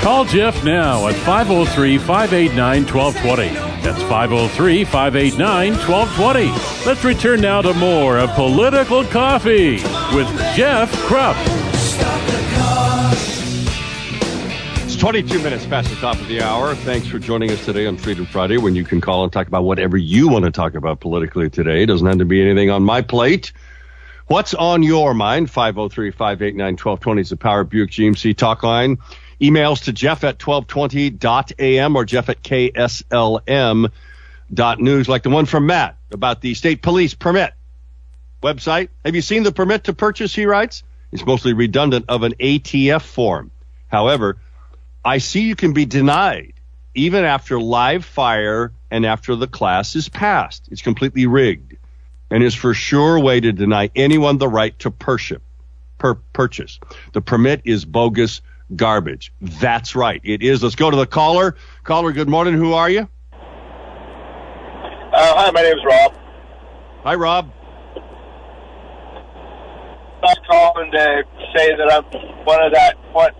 Call 0.06 0.24
Jeff 0.24 0.62
now 0.62 1.08
at 1.08 1.16
503 1.16 1.98
589 1.98 2.86
1220. 2.86 3.82
That's 3.82 4.00
503 4.02 4.84
589 4.84 5.72
1220. 5.72 6.86
Let's 6.86 7.02
return 7.02 7.40
now 7.40 7.60
to 7.60 7.74
more 7.74 8.16
of 8.16 8.30
Political 8.34 9.06
Coffee 9.06 9.82
with 10.14 10.28
Jeff 10.54 10.92
Kropf. 11.08 11.34
It's 14.84 14.94
22 14.94 15.40
minutes 15.40 15.66
past 15.66 15.90
the 15.90 15.96
top 15.96 16.14
of 16.20 16.28
the 16.28 16.40
hour. 16.40 16.76
Thanks 16.76 17.08
for 17.08 17.18
joining 17.18 17.50
us 17.50 17.64
today 17.64 17.86
on 17.86 17.96
Freedom 17.96 18.26
Friday 18.26 18.58
when 18.58 18.76
you 18.76 18.84
can 18.84 19.00
call 19.00 19.24
and 19.24 19.32
talk 19.32 19.48
about 19.48 19.64
whatever 19.64 19.96
you 19.96 20.28
want 20.28 20.44
to 20.44 20.52
talk 20.52 20.76
about 20.76 21.00
politically 21.00 21.50
today. 21.50 21.82
It 21.82 21.86
doesn't 21.86 22.06
have 22.06 22.18
to 22.18 22.24
be 22.24 22.40
anything 22.40 22.70
on 22.70 22.84
my 22.84 23.02
plate. 23.02 23.50
What's 24.28 24.54
on 24.54 24.84
your 24.84 25.14
mind? 25.14 25.50
503 25.50 26.12
589 26.12 26.74
1220 26.74 27.20
is 27.20 27.30
the 27.30 27.36
Power 27.36 27.64
Buick 27.64 27.90
GMC 27.90 28.36
talk 28.36 28.62
line. 28.62 28.98
Emails 29.40 29.84
to 29.84 29.92
jeff 29.92 30.24
at 30.24 30.38
1220.am 30.38 31.96
or 31.96 32.04
jeff 32.04 32.28
at 32.28 32.42
kslm.news, 32.42 33.90
like 35.08 35.22
the 35.22 35.30
one 35.30 35.46
from 35.46 35.66
Matt 35.66 35.98
about 36.10 36.40
the 36.40 36.54
state 36.54 36.82
police 36.82 37.14
permit 37.14 37.52
website. 38.42 38.88
Have 39.04 39.14
you 39.14 39.22
seen 39.22 39.42
the 39.42 39.52
permit 39.52 39.84
to 39.84 39.92
purchase, 39.92 40.34
he 40.34 40.46
writes? 40.46 40.82
It's 41.12 41.24
mostly 41.24 41.52
redundant 41.52 42.06
of 42.08 42.22
an 42.22 42.34
ATF 42.34 43.02
form. 43.02 43.50
However, 43.88 44.38
I 45.04 45.18
see 45.18 45.42
you 45.42 45.54
can 45.54 45.72
be 45.72 45.84
denied 45.84 46.54
even 46.94 47.24
after 47.24 47.60
live 47.60 48.04
fire 48.04 48.72
and 48.90 49.04
after 49.04 49.36
the 49.36 49.46
class 49.46 49.94
is 49.96 50.08
passed. 50.08 50.68
It's 50.70 50.82
completely 50.82 51.26
rigged 51.26 51.76
and 52.30 52.42
is 52.42 52.54
for 52.54 52.72
sure 52.74 53.16
a 53.16 53.20
way 53.20 53.38
to 53.38 53.52
deny 53.52 53.90
anyone 53.94 54.38
the 54.38 54.48
right 54.48 54.76
to 54.80 54.90
purchase. 54.90 55.40
The 55.98 57.20
permit 57.24 57.62
is 57.64 57.84
bogus 57.84 58.40
garbage. 58.74 59.32
That's 59.40 59.94
right. 59.94 60.20
It 60.24 60.42
is. 60.42 60.62
Let's 60.62 60.74
go 60.74 60.90
to 60.90 60.96
the 60.96 61.06
caller. 61.06 61.56
Caller, 61.84 62.12
good 62.12 62.28
morning. 62.28 62.54
Who 62.54 62.72
are 62.72 62.90
you? 62.90 63.08
Uh, 65.12 65.34
hi, 65.34 65.50
my 65.50 65.62
name 65.62 65.78
is 65.78 65.84
Rob. 65.84 66.14
Hi, 67.04 67.14
Rob. 67.14 67.52
I'm 70.22 70.36
calling 70.48 70.90
to 70.90 71.22
say 71.54 71.76
that 71.76 71.92
I'm 71.92 72.04
one 72.44 72.62
of 72.64 72.72
that 72.72 72.96
what 73.12 73.34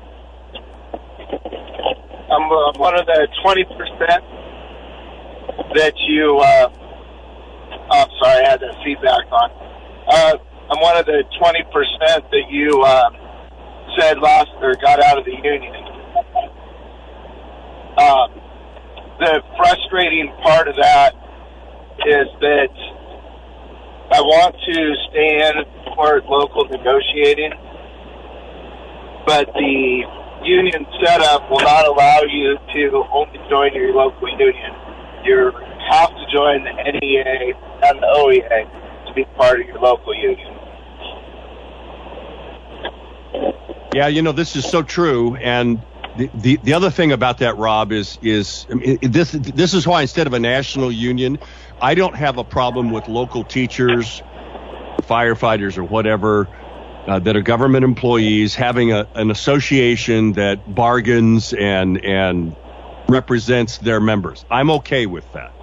I'm 2.30 2.50
uh, 2.50 2.72
one 2.78 2.98
of 2.98 3.06
the 3.06 3.28
twenty 3.42 3.64
percent 3.64 4.22
that 5.74 5.92
you. 6.06 6.38
Uh, 6.38 6.68
oh, 7.90 8.02
I'm 8.02 8.08
sorry, 8.22 8.44
I 8.44 8.50
had 8.50 8.60
that 8.60 8.76
feedback 8.84 9.26
on. 9.32 9.50
Uh, 10.08 10.36
I'm 10.70 10.80
one 10.80 10.96
of 10.96 11.06
the 11.06 11.24
twenty 11.38 11.64
percent 11.72 12.30
that 12.30 12.50
you 12.50 12.82
uh, 12.82 13.10
said 13.98 14.18
lost 14.18 14.50
or 14.60 14.74
got 14.74 15.02
out 15.02 15.18
of 15.18 15.24
the 15.24 15.32
union. 15.32 15.74
Uh, 17.96 18.28
the 19.18 19.42
frustrating 19.56 20.32
part 20.42 20.68
of 20.68 20.76
that 20.76 21.14
is 22.06 22.28
that 22.40 22.68
I 24.12 24.20
want 24.20 24.54
to 24.54 24.94
stand 25.10 25.66
for 25.94 26.20
local 26.28 26.64
negotiating, 26.68 27.52
but 29.26 29.46
the 29.54 30.02
union 30.44 30.86
setup 31.02 31.50
will 31.50 31.60
not 31.60 31.88
allow 31.88 32.20
you 32.28 32.56
to 32.74 33.04
only 33.12 33.40
join 33.48 33.74
your 33.74 33.94
local 33.94 34.28
union. 34.28 34.72
You 35.24 35.50
have 35.90 36.10
to 36.10 36.24
join 36.32 36.62
the 36.62 36.72
NEA 36.72 37.54
and 37.82 37.98
the 37.98 38.06
OEA 38.06 39.08
to 39.08 39.14
be 39.14 39.24
part 39.36 39.60
of 39.60 39.66
your 39.66 39.80
local 39.80 40.14
union. 40.14 40.56
Yeah, 43.96 44.08
you 44.08 44.20
know 44.20 44.32
this 44.32 44.56
is 44.56 44.68
so 44.68 44.82
true, 44.82 45.36
and 45.36 45.80
the, 46.18 46.28
the, 46.34 46.56
the 46.62 46.74
other 46.74 46.90
thing 46.90 47.12
about 47.12 47.38
that, 47.38 47.56
Rob, 47.56 47.92
is 47.92 48.18
is 48.20 48.66
I 48.70 48.74
mean, 48.74 48.98
this 49.00 49.32
this 49.32 49.72
is 49.72 49.86
why 49.86 50.02
instead 50.02 50.26
of 50.26 50.34
a 50.34 50.38
national 50.38 50.92
union, 50.92 51.38
I 51.80 51.94
don't 51.94 52.14
have 52.14 52.36
a 52.36 52.44
problem 52.44 52.90
with 52.90 53.08
local 53.08 53.42
teachers, 53.42 54.22
firefighters, 55.04 55.78
or 55.78 55.84
whatever 55.84 56.46
uh, 57.06 57.20
that 57.20 57.36
are 57.36 57.40
government 57.40 57.84
employees 57.84 58.54
having 58.54 58.92
a, 58.92 59.08
an 59.14 59.30
association 59.30 60.32
that 60.32 60.74
bargains 60.74 61.54
and 61.54 61.96
and 62.04 62.54
represents 63.08 63.78
their 63.78 63.98
members. 63.98 64.44
I'm 64.50 64.70
okay 64.72 65.06
with 65.06 65.24
that. 65.32 65.54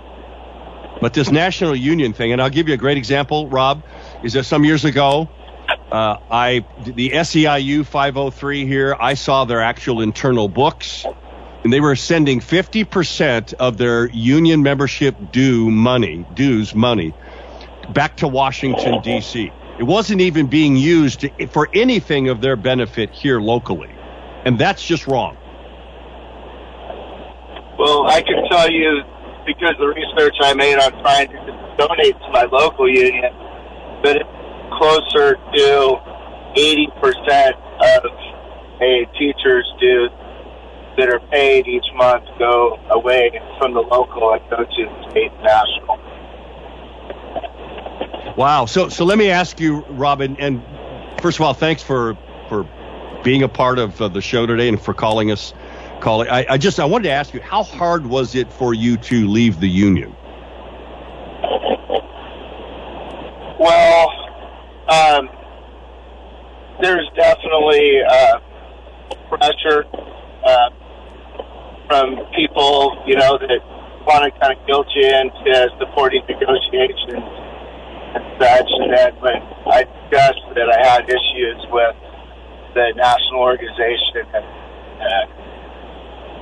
But 1.01 1.13
this 1.13 1.29
national 1.29 1.75
union 1.75 2.13
thing, 2.13 2.31
and 2.31 2.41
I'll 2.41 2.49
give 2.49 2.67
you 2.67 2.73
a 2.73 2.77
great 2.77 2.97
example, 2.97 3.47
Rob, 3.47 3.83
is 4.23 4.33
that 4.33 4.45
some 4.45 4.65
years 4.65 4.85
ago, 4.85 5.29
uh, 5.93 6.17
I 6.31 6.65
the 6.83 7.11
SEIU 7.11 7.85
503 7.85 8.65
here, 8.65 8.97
I 8.99 9.13
saw 9.13 9.45
their 9.45 9.61
actual 9.61 10.01
internal 10.01 10.49
books 10.49 11.05
and 11.63 11.71
they 11.71 11.79
were 11.79 11.95
sending 11.95 12.39
50% 12.39 13.53
of 13.53 13.77
their 13.77 14.09
union 14.09 14.63
membership 14.63 15.15
due 15.31 15.69
money, 15.69 16.25
dues 16.33 16.73
money, 16.73 17.13
back 17.93 18.17
to 18.17 18.27
Washington, 18.27 19.01
D.C. 19.01 19.51
It 19.79 19.83
wasn't 19.83 20.21
even 20.21 20.47
being 20.47 20.75
used 20.75 21.25
for 21.51 21.69
anything 21.73 22.29
of 22.29 22.41
their 22.41 22.55
benefit 22.55 23.11
here 23.11 23.39
locally. 23.39 23.89
And 24.45 24.59
that's 24.59 24.85
just 24.85 25.07
wrong. 25.07 25.37
Well, 27.77 28.07
I 28.07 28.21
can 28.21 28.43
tell 28.49 28.69
you 28.69 29.03
because 29.45 29.75
the 29.79 29.87
research 29.87 30.35
I 30.41 30.53
made 30.53 30.77
on 30.77 30.91
trying 31.01 31.27
to 31.29 31.75
donate 31.77 32.19
to 32.19 32.29
my 32.31 32.43
local 32.51 32.89
union 32.89 33.31
that 34.03 34.17
it's 34.17 34.42
closer 34.77 35.35
to 35.35 35.99
80% 36.55 37.53
of 37.81 38.05
a 38.81 39.05
teacher's 39.17 39.67
dues 39.79 40.11
that 40.97 41.09
are 41.09 41.19
paid 41.31 41.67
each 41.67 41.85
month 41.95 42.25
go 42.37 42.77
away 42.91 43.31
from 43.57 43.73
the 43.73 43.79
local 43.79 44.33
and 44.33 44.41
go 44.49 44.57
to 44.57 44.85
the 44.85 45.09
state 45.09 45.31
and 45.31 45.43
national. 45.43 45.97
Wow. 48.37 48.65
So 48.65 48.89
so 48.89 49.05
let 49.05 49.17
me 49.17 49.29
ask 49.29 49.59
you, 49.59 49.81
Robin, 49.89 50.37
and 50.39 50.63
first 51.21 51.37
of 51.37 51.45
all, 51.45 51.53
thanks 51.53 51.81
for 51.83 52.17
for 52.49 52.67
being 53.23 53.43
a 53.43 53.47
part 53.47 53.79
of 53.79 54.01
uh, 54.01 54.07
the 54.09 54.21
show 54.21 54.45
today 54.45 54.67
and 54.67 54.81
for 54.81 54.93
calling 54.93 55.31
us. 55.31 55.53
Calling. 56.01 56.29
I, 56.29 56.45
I 56.49 56.57
just 56.57 56.79
I 56.79 56.85
wanted 56.85 57.05
to 57.05 57.11
ask 57.11 57.33
you, 57.33 57.39
how 57.39 57.63
hard 57.63 58.05
was 58.05 58.35
it 58.35 58.51
for 58.51 58.73
you 58.73 58.97
to 58.97 59.27
leave 59.27 59.59
the 59.61 59.69
union? 59.69 60.15
Well, 63.59 64.11
there's 66.81 67.09
definitely 67.15 68.01
uh, 68.07 68.39
pressure. 69.29 69.85
Uh, 70.43 70.69
from 71.87 72.15
people, 72.35 72.97
you 73.05 73.15
know, 73.15 73.37
that 73.37 73.61
want 74.07 74.25
to 74.25 74.31
kind 74.39 74.51
of 74.51 74.59
guilt 74.67 74.87
you 74.95 75.07
into 75.07 75.69
supporting 75.79 76.23
negotiations 76.27 77.21
and 78.17 78.25
such. 78.41 78.69
And 78.81 78.89
then 78.91 79.11
when 79.21 79.39
I 79.69 79.85
discussed 79.85 80.43
that 80.55 80.67
I 80.73 80.79
had 80.81 81.05
issues 81.05 81.59
with 81.71 81.95
the 82.73 82.97
national 82.97 83.41
organization 83.45 84.25
and 84.33 84.47
uh, 84.97 85.25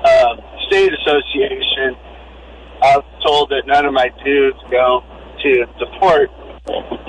um, 0.08 0.36
state 0.68 0.94
association, 0.94 2.00
I 2.82 2.98
was 2.98 3.06
told 3.22 3.50
that 3.50 3.64
none 3.68 3.86
of 3.86 3.94
my 3.94 4.10
dues 4.24 4.56
go 4.72 5.04
to 5.44 5.52
support 5.78 6.32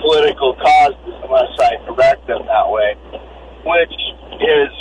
political 0.02 0.54
causes 0.58 1.14
unless 1.22 1.54
I 1.62 1.78
direct 1.86 2.26
them 2.26 2.42
that 2.46 2.68
way, 2.68 2.98
which 3.62 3.96
is 4.42 4.72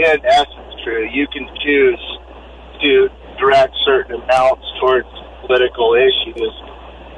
in 0.00 0.24
essence 0.24 0.74
true. 0.82 1.04
You 1.12 1.28
can 1.28 1.46
choose 1.60 2.02
to 2.80 3.08
direct 3.38 3.76
certain 3.84 4.20
amounts 4.20 4.64
towards 4.80 5.08
political 5.44 5.94
issues. 5.94 6.52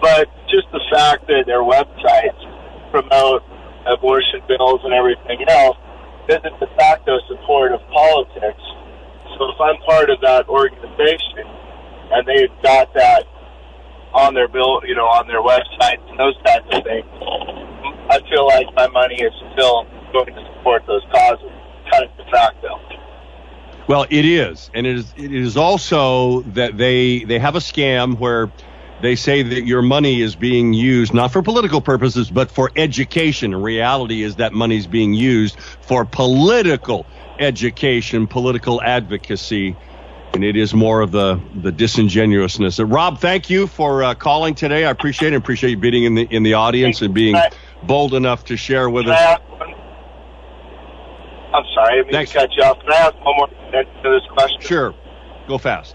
But 0.02 0.26
just 0.50 0.66
the 0.72 0.82
fact 0.90 1.26
that 1.28 1.46
their 1.46 1.62
websites 1.62 2.42
promote 2.90 3.42
abortion 3.86 4.42
bills 4.48 4.80
and 4.84 4.92
everything 4.92 5.46
else 5.48 5.78
isn't 6.28 6.58
de 6.58 6.66
facto 6.76 7.18
support 7.28 7.72
of 7.72 7.80
politics. 7.90 8.62
So 9.38 9.50
if 9.50 9.58
I'm 9.60 9.78
part 9.86 10.10
of 10.10 10.20
that 10.20 10.48
organization 10.48 11.46
and 12.12 12.26
they've 12.26 12.52
got 12.62 12.92
that 12.94 13.24
on 14.14 14.34
their 14.34 14.48
bill, 14.48 14.82
you 14.86 14.94
know, 14.94 15.06
on 15.06 15.26
their 15.26 15.42
websites 15.42 16.08
and 16.10 16.18
those 16.18 16.36
types 16.44 16.66
of 16.72 16.84
things, 16.84 17.06
I 18.10 18.20
feel 18.28 18.46
like 18.46 18.66
my 18.74 18.88
money 18.88 19.16
is 19.16 19.32
still 19.52 19.86
going 20.12 20.34
to 20.34 20.52
support 20.56 20.82
those 20.86 21.02
causes, 21.12 21.50
kind 21.90 22.04
of 22.04 22.16
de 22.16 22.30
facto. 22.30 22.78
Well, 23.88 24.06
it 24.10 24.24
is, 24.24 24.70
and 24.74 24.86
it 24.86 24.96
is. 24.96 25.14
It 25.16 25.32
is 25.32 25.56
also 25.56 26.42
that 26.42 26.78
they 26.78 27.24
they 27.24 27.38
have 27.38 27.56
a 27.56 27.58
scam 27.58 28.18
where 28.18 28.50
they 29.00 29.16
say 29.16 29.42
that 29.42 29.66
your 29.66 29.82
money 29.82 30.20
is 30.20 30.36
being 30.36 30.72
used 30.72 31.12
not 31.12 31.32
for 31.32 31.42
political 31.42 31.80
purposes 31.80 32.30
but 32.30 32.50
for 32.50 32.70
education. 32.76 33.54
Reality 33.54 34.22
is 34.22 34.36
that 34.36 34.52
money 34.52 34.76
is 34.76 34.86
being 34.86 35.12
used 35.12 35.58
for 35.58 36.04
political 36.04 37.06
education, 37.40 38.28
political 38.28 38.80
advocacy, 38.80 39.76
and 40.34 40.44
it 40.44 40.56
is 40.56 40.72
more 40.74 41.00
of 41.00 41.10
the 41.10 41.40
the 41.62 41.72
disingenuousness. 41.72 42.80
Uh, 42.80 42.86
Rob, 42.86 43.18
thank 43.20 43.50
you 43.50 43.66
for 43.66 44.02
uh, 44.02 44.14
calling 44.14 44.54
today. 44.54 44.84
I 44.84 44.90
appreciate 44.90 45.32
it. 45.32 45.36
Appreciate 45.36 45.70
you 45.70 45.76
being 45.76 46.04
in 46.04 46.14
the 46.14 46.26
in 46.30 46.42
the 46.42 46.54
audience 46.54 47.02
and 47.02 47.12
being 47.12 47.36
bold 47.82 48.14
enough 48.14 48.44
to 48.46 48.56
share 48.56 48.88
with 48.88 49.08
us. 49.08 49.40
I'm 51.52 51.64
sorry, 51.74 52.00
I 52.00 52.02
didn't 52.04 52.26
to 52.28 52.32
cut 52.32 52.48
you 52.56 52.62
off. 52.64 52.80
Can 52.80 52.92
I 52.92 52.96
ask 52.96 53.14
one 53.20 53.36
more 53.36 53.48
to 53.48 54.10
this 54.10 54.26
question? 54.32 54.60
Sure. 54.62 54.94
Go 55.48 55.58
fast. 55.58 55.94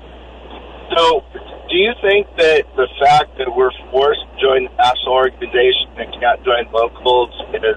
So, 0.96 1.24
do 1.70 1.76
you 1.76 1.94
think 2.02 2.28
that 2.38 2.66
the 2.76 2.88
fact 3.02 3.38
that 3.40 3.50
we're 3.50 3.74
forced 3.92 4.22
to 4.22 4.42
join 4.42 4.70
the 4.70 4.76
national 4.78 5.14
organization 5.14 5.90
and 5.98 6.14
can't 6.22 6.44
join 6.46 6.70
locals 6.72 7.34
is 7.54 7.76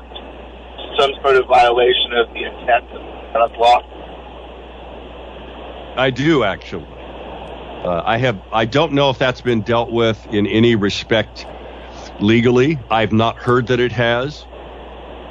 some 0.99 1.11
sort 1.23 1.37
of 1.37 1.49
violation 1.49 2.13
of 2.21 2.29
the 2.37 2.45
intent 2.45 2.85
of 3.35 3.51
the 3.53 3.59
law? 3.59 3.81
I 5.97 6.11
do 6.11 6.45
actually. 6.45 6.87
Uh, 6.87 8.03
I 8.05 8.19
have. 8.19 8.41
I 8.53 8.67
don't 8.67 8.93
know 8.93 9.11
if 9.11 9.19
that's 9.19 9.41
been 9.41 9.63
dealt 9.63 9.91
with 9.91 10.27
in 10.27 10.47
any 10.47 10.75
respect 10.75 11.47
legally. 12.21 12.79
I've 12.91 13.13
not 13.13 13.37
heard 13.37 13.69
that 13.69 13.81
it 13.81 13.93
has. 13.93 14.45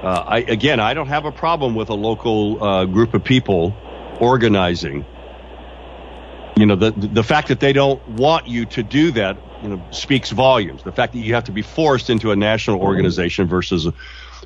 Uh, 0.02 0.24
I, 0.26 0.38
again, 0.40 0.80
I 0.80 0.94
don't 0.94 1.08
have 1.08 1.26
a 1.26 1.32
problem 1.32 1.76
with 1.76 1.90
a 1.90 1.94
local 1.94 2.64
uh, 2.64 2.86
group 2.86 3.14
of 3.14 3.24
people 3.24 3.76
organizing. 4.20 5.06
You 6.56 6.66
know, 6.66 6.76
the 6.76 6.92
the 6.92 7.24
fact 7.24 7.50
that 7.50 7.60
they 7.60 7.74
don't 7.74 8.06
want 8.10 8.48
you 8.48 8.66
to 8.66 8.84
do 8.84 9.12
that, 9.12 9.38
you 9.62 9.70
know, 9.70 9.82
speaks 9.92 10.32
volumes. 10.32 10.84
The 10.84 10.92
fact 10.92 11.14
that 11.14 11.20
you 11.20 11.34
have 11.36 11.44
to 11.46 11.52
be 11.52 11.62
forced 11.62 12.10
into 12.10 12.32
a 12.32 12.36
national 12.36 12.82
organization 12.82 13.48
versus 13.48 13.86
a, 13.86 13.94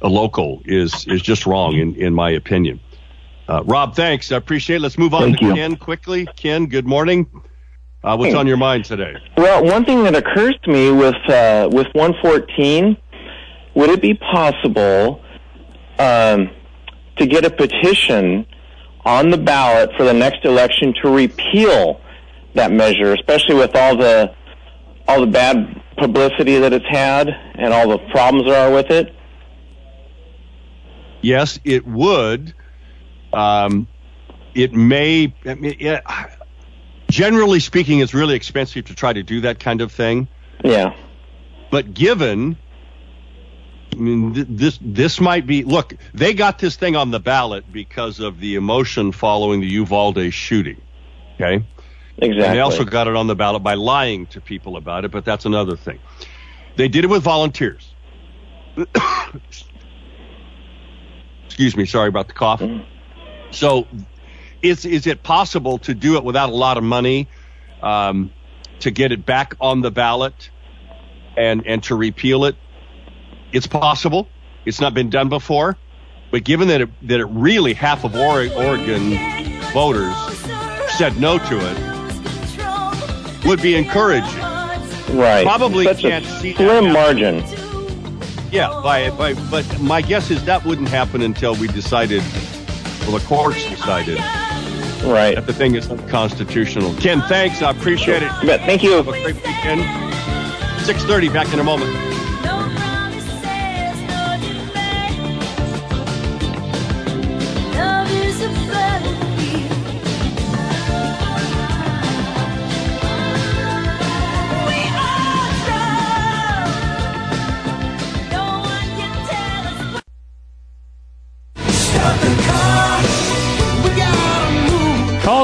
a 0.01 0.09
local 0.09 0.61
is 0.65 1.07
is 1.07 1.21
just 1.21 1.45
wrong, 1.45 1.75
in 1.75 1.95
in 1.95 2.13
my 2.13 2.31
opinion. 2.31 2.79
Uh, 3.47 3.61
Rob, 3.65 3.95
thanks. 3.95 4.31
I 4.31 4.37
appreciate 4.37 4.77
it. 4.77 4.81
Let's 4.81 4.97
move 4.97 5.13
on 5.13 5.23
Thank 5.23 5.39
to 5.39 5.45
you. 5.47 5.53
Ken 5.55 5.75
quickly. 5.75 6.27
Ken, 6.35 6.65
good 6.67 6.85
morning. 6.87 7.27
Uh, 8.03 8.15
what's 8.17 8.33
Hey. 8.33 8.39
on 8.39 8.47
your 8.47 8.57
mind 8.57 8.85
today? 8.85 9.13
Well, 9.37 9.63
one 9.65 9.85
thing 9.85 10.03
that 10.03 10.15
occurs 10.15 10.55
to 10.63 10.71
me 10.71 10.91
with 10.91 11.15
uh, 11.29 11.69
with 11.71 11.87
114, 11.93 12.97
would 13.75 13.89
it 13.89 14.01
be 14.01 14.13
possible 14.13 15.21
um, 15.99 16.49
to 17.17 17.25
get 17.25 17.45
a 17.45 17.49
petition 17.49 18.45
on 19.05 19.29
the 19.29 19.37
ballot 19.37 19.89
for 19.97 20.03
the 20.03 20.13
next 20.13 20.45
election 20.45 20.93
to 21.01 21.09
repeal 21.09 21.99
that 22.55 22.71
measure, 22.71 23.13
especially 23.13 23.55
with 23.55 23.75
all 23.75 23.97
the 23.97 24.33
all 25.07 25.19
the 25.21 25.27
bad 25.27 25.81
publicity 25.97 26.57
that 26.59 26.71
it's 26.73 26.85
had 26.89 27.29
and 27.55 27.73
all 27.73 27.89
the 27.89 27.97
problems 28.11 28.45
there 28.47 28.67
are 28.69 28.73
with 28.73 28.89
it? 28.89 29.13
Yes, 31.21 31.59
it 31.63 31.85
would. 31.87 32.53
Um, 33.33 33.87
it 34.53 34.73
may. 34.73 35.33
I 35.45 35.55
mean, 35.55 35.75
yeah, 35.79 36.01
generally 37.09 37.59
speaking, 37.59 37.99
it's 37.99 38.13
really 38.13 38.35
expensive 38.35 38.85
to 38.85 38.95
try 38.95 39.13
to 39.13 39.23
do 39.23 39.41
that 39.41 39.59
kind 39.59 39.81
of 39.81 39.91
thing. 39.91 40.27
Yeah. 40.63 40.95
But 41.71 41.93
given, 41.93 42.55
I 43.91 43.95
mean, 43.95 44.33
th- 44.33 44.47
this 44.49 44.79
this 44.81 45.19
might 45.19 45.45
be. 45.47 45.63
Look, 45.63 45.95
they 46.13 46.33
got 46.33 46.59
this 46.59 46.75
thing 46.75 46.95
on 46.95 47.11
the 47.11 47.19
ballot 47.19 47.71
because 47.71 48.19
of 48.19 48.39
the 48.39 48.55
emotion 48.55 49.11
following 49.11 49.61
the 49.61 49.67
Uvalde 49.67 50.31
shooting. 50.33 50.81
Okay. 51.35 51.65
Exactly. 52.17 52.43
And 52.43 52.55
they 52.55 52.59
also 52.59 52.83
got 52.83 53.07
it 53.07 53.15
on 53.15 53.25
the 53.27 53.35
ballot 53.35 53.63
by 53.63 53.73
lying 53.73 54.27
to 54.27 54.41
people 54.41 54.77
about 54.77 55.03
it, 55.03 55.11
but 55.11 55.25
that's 55.25 55.45
another 55.45 55.75
thing. 55.75 55.99
They 56.75 56.87
did 56.87 57.05
it 57.05 57.07
with 57.07 57.23
volunteers. 57.23 57.91
Excuse 61.45 61.75
me, 61.75 61.85
sorry 61.85 62.09
about 62.09 62.27
the 62.27 62.33
cough. 62.33 62.61
So, 63.53 63.87
is 64.61 64.85
is 64.85 65.07
it 65.07 65.23
possible 65.23 65.77
to 65.79 65.93
do 65.93 66.17
it 66.17 66.23
without 66.23 66.49
a 66.49 66.55
lot 66.55 66.77
of 66.77 66.83
money 66.83 67.27
um, 67.81 68.31
to 68.79 68.91
get 68.91 69.11
it 69.11 69.25
back 69.25 69.55
on 69.61 69.81
the 69.81 69.91
ballot 69.91 70.49
and 71.37 71.65
and 71.65 71.83
to 71.83 71.95
repeal 71.95 72.45
it? 72.45 72.55
It's 73.51 73.67
possible. 73.67 74.27
It's 74.65 74.79
not 74.79 74.93
been 74.93 75.09
done 75.09 75.29
before, 75.29 75.77
but 76.31 76.43
given 76.43 76.69
that 76.69 76.81
it, 76.81 76.89
that 77.07 77.19
it 77.19 77.25
really 77.25 77.73
half 77.73 78.03
of 78.03 78.15
Oregon 78.15 79.17
voters 79.73 80.15
said 80.97 81.19
no 81.19 81.37
to 81.37 81.59
it, 81.59 81.93
would 83.45 83.61
be 83.61 83.75
encouraging. 83.75 84.39
right. 85.17 85.45
probably 85.45 85.85
Such 85.85 85.99
can't 85.99 86.25
a 86.25 86.39
see 86.39 86.53
slim 86.55 86.93
margin. 86.93 87.43
Yeah, 88.51 88.79
by, 88.83 89.09
by, 89.11 89.33
but 89.49 89.81
my 89.81 90.01
guess 90.01 90.29
is 90.29 90.43
that 90.45 90.63
wouldn't 90.63 90.89
happen 90.89 91.21
until 91.23 91.55
we 91.55 91.67
decided, 91.67 92.21
well, 93.07 93.17
the 93.19 93.25
courts 93.25 93.63
decided 93.69 94.19
Right. 95.03 95.35
that 95.35 95.45
the 95.47 95.53
thing 95.53 95.75
is 95.75 95.89
unconstitutional. 95.89 96.93
Ken, 96.95 97.21
thanks. 97.23 97.61
I 97.61 97.71
appreciate 97.71 98.23
it. 98.23 98.31
But 98.45 98.61
thank 98.61 98.83
you. 98.83 98.91
Have 98.93 99.07
a 99.07 99.11
great 99.11 99.35
weekend. 99.35 99.81
6.30, 100.85 101.31
back 101.33 101.51
in 101.53 101.59
a 101.59 101.63
moment. 101.63 101.91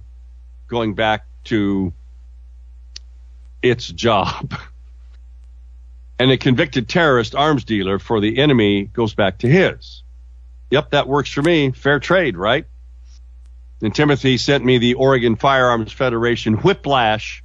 going 0.68 0.94
back 0.94 1.26
to 1.44 1.92
its 3.62 3.88
job. 3.88 4.54
And 6.18 6.30
a 6.30 6.36
convicted 6.36 6.88
terrorist 6.88 7.34
arms 7.34 7.64
dealer 7.64 7.98
for 7.98 8.20
the 8.20 8.38
enemy 8.38 8.84
goes 8.84 9.12
back 9.12 9.38
to 9.38 9.48
his. 9.48 10.04
Yep, 10.70 10.90
that 10.90 11.08
works 11.08 11.32
for 11.32 11.42
me. 11.42 11.72
Fair 11.72 11.98
trade, 11.98 12.36
right? 12.36 12.64
And 13.82 13.92
Timothy 13.92 14.38
sent 14.38 14.64
me 14.64 14.78
the 14.78 14.94
Oregon 14.94 15.34
Firearms 15.34 15.90
Federation 15.90 16.54
Whiplash 16.54 17.42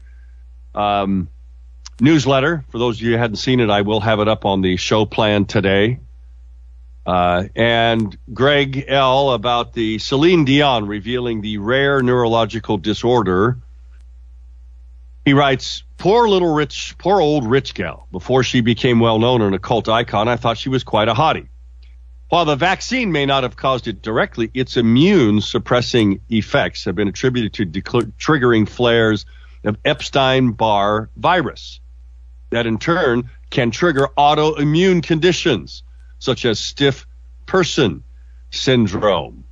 um, 0.76 1.30
newsletter. 2.00 2.64
For 2.70 2.78
those 2.78 2.98
of 2.98 3.04
you 3.04 3.12
who 3.14 3.18
hadn't 3.18 3.38
seen 3.38 3.60
it, 3.60 3.70
I 3.70 3.82
will 3.82 4.00
have 4.02 4.20
it 4.20 4.28
up 4.28 4.46
on 4.46 4.62
the 4.62 4.78
show 4.78 5.06
plan 5.06 5.46
today. 5.46 6.00
Uh, 7.06 7.46
and 7.56 8.18
Greg 8.34 8.86
L. 8.88 9.32
about 9.32 9.74
the 9.74 9.98
Celine 9.98 10.44
Dion 10.44 10.88
revealing 10.88 11.42
the 11.42 11.58
rare 11.58 12.02
neurological 12.02 12.78
disorder. 12.78 13.58
He 15.24 15.34
writes, 15.34 15.84
Poor 15.98 16.28
little 16.28 16.54
rich, 16.54 16.96
poor 16.98 17.22
old 17.22 17.50
rich 17.50 17.74
gal. 17.74 18.08
Before 18.12 18.44
she 18.44 18.62
became 18.62 19.00
well 19.00 19.20
known 19.20 19.42
and 19.42 19.56
a 19.56 19.60
cult 19.60 19.90
icon, 19.90 20.28
I 20.28 20.36
thought 20.36 20.58
she 20.58 20.70
was 20.70 20.84
quite 20.84 21.08
a 21.08 21.14
hottie. 21.14 21.48
While 22.30 22.44
the 22.44 22.58
vaccine 22.58 23.14
may 23.14 23.26
not 23.26 23.44
have 23.44 23.56
caused 23.56 23.88
it 23.88 24.02
directly, 24.02 24.52
its 24.54 24.76
immune 24.76 25.40
suppressing 25.40 26.20
effects 26.30 26.84
have 26.84 26.96
been 26.96 27.08
attributed 27.08 27.54
to 27.54 27.66
decl- 27.66 28.12
triggering 28.20 28.68
flares 28.68 29.26
of 29.64 29.78
Epstein 29.86 30.52
Barr 30.52 31.10
virus 31.16 31.80
that 32.50 32.66
in 32.66 32.78
turn 32.78 33.30
can 33.50 33.72
trigger 33.72 34.08
autoimmune 34.18 35.04
conditions 35.04 35.84
such 36.20 36.46
as 36.46 36.60
stiff 36.60 37.06
person 37.46 38.04
syndrome. 38.52 39.44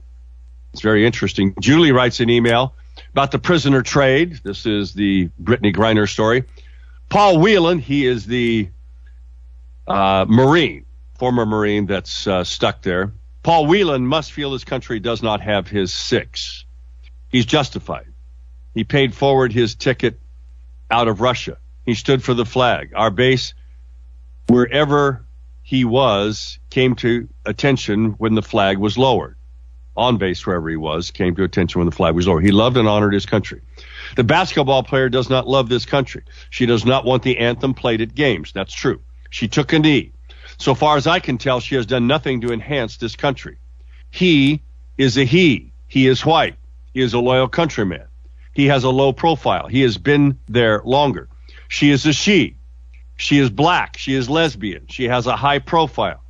It's 0.74 0.82
very 0.82 1.06
interesting. 1.06 1.56
Julie 1.60 1.92
writes 1.92 2.20
an 2.20 2.30
email 2.30 2.74
about 3.12 3.32
the 3.32 3.40
prisoner 3.40 3.82
trade. 3.82 4.40
This 4.44 4.66
is 4.66 4.94
the 4.94 5.30
Brittney 5.42 5.74
Griner 5.74 6.10
story. 6.10 6.44
Paul 7.10 7.40
Whelan, 7.40 7.80
he 7.80 8.06
is 8.06 8.26
the 8.26 8.70
uh, 9.88 10.26
Marine, 10.28 10.86
former 11.18 11.46
Marine 11.46 11.86
that's 11.86 12.28
uh, 12.28 12.44
stuck 12.44 12.82
there. 12.82 13.14
Paul 13.44 13.68
Whelan 13.68 14.06
must 14.08 14.32
feel 14.32 14.54
his 14.54 14.64
country 14.64 15.00
does 15.00 15.22
not 15.22 15.42
have 15.42 15.68
his 15.68 15.94
six. 15.94 16.66
He's 17.30 17.46
justified. 17.46 18.08
He 18.74 18.84
paid 18.84 19.14
forward 19.14 19.54
his 19.54 19.76
ticket 19.76 20.20
out 20.90 21.08
of 21.08 21.22
Russia. 21.22 21.58
He 21.86 21.93
stood 21.93 22.24
for 22.24 22.34
the 22.34 22.45
flag. 22.45 22.93
Our 22.95 23.12
base, 23.12 23.54
wherever 24.48 25.26
he 25.62 25.86
was, 25.86 26.60
came 26.69 26.95
to 26.95 27.28
attention 27.45 28.12
when 28.17 28.36
the 28.36 28.41
flag 28.41 28.78
was 28.78 28.98
lowered. 28.98 29.36
On 29.98 30.17
base, 30.17 30.45
wherever 30.45 30.69
he 30.69 30.76
was, 30.76 31.12
came 31.12 31.36
to 31.36 31.43
attention 31.43 31.80
when 31.80 31.86
the 31.86 31.95
flag 31.95 32.15
was 32.15 32.28
lowered. 32.28 32.43
He 32.43 32.52
loved 32.52 32.76
and 32.76 32.88
honored 32.88 33.13
his 33.13 33.26
country. 33.26 33.62
The 34.17 34.26
basketball 34.26 34.84
player 34.84 35.08
does 35.08 35.30
not 35.30 35.48
love 35.48 35.69
this 35.69 35.86
country. 35.86 36.24
She 36.50 36.65
does 36.65 36.86
not 36.86 37.06
want 37.06 37.24
the 37.24 37.38
anthem 37.38 37.74
played 37.74 38.02
at 38.02 38.13
games. 38.13 38.52
That's 38.52 38.74
true. 38.74 39.02
She 39.30 39.48
took 39.48 39.71
a 39.71 39.80
knee. 39.80 40.12
So 40.58 40.76
far 40.76 40.98
as 40.98 41.08
I 41.08 41.19
can 41.19 41.38
tell, 41.38 41.60
she 41.60 41.76
has 41.76 41.86
done 41.86 42.08
nothing 42.08 42.41
to 42.41 42.52
enhance 42.52 42.98
this 42.98 43.15
country. 43.15 43.58
He 44.12 44.63
is 44.98 45.17
a 45.17 45.24
he. 45.24 45.71
He 45.88 46.08
is 46.08 46.26
white. 46.26 46.56
He 46.93 47.02
is 47.02 47.13
a 47.13 47.19
loyal 47.19 47.48
countryman. 47.48 48.06
He 48.54 48.67
has 48.67 48.84
a 48.84 48.89
low 48.89 49.13
profile. 49.13 49.67
He 49.67 49.82
has 49.82 49.98
been 49.98 50.39
there 50.48 50.82
longer. 50.84 51.30
She 51.67 51.89
is 51.91 52.06
a 52.06 52.13
she. 52.13 52.58
She 53.17 53.39
is 53.39 53.49
black. 53.49 53.97
She 53.97 54.13
is 54.13 54.30
lesbian. 54.30 54.88
She 54.89 55.06
has 55.06 55.28
a 55.28 55.36
high 55.36 55.60
profile. 55.60 56.21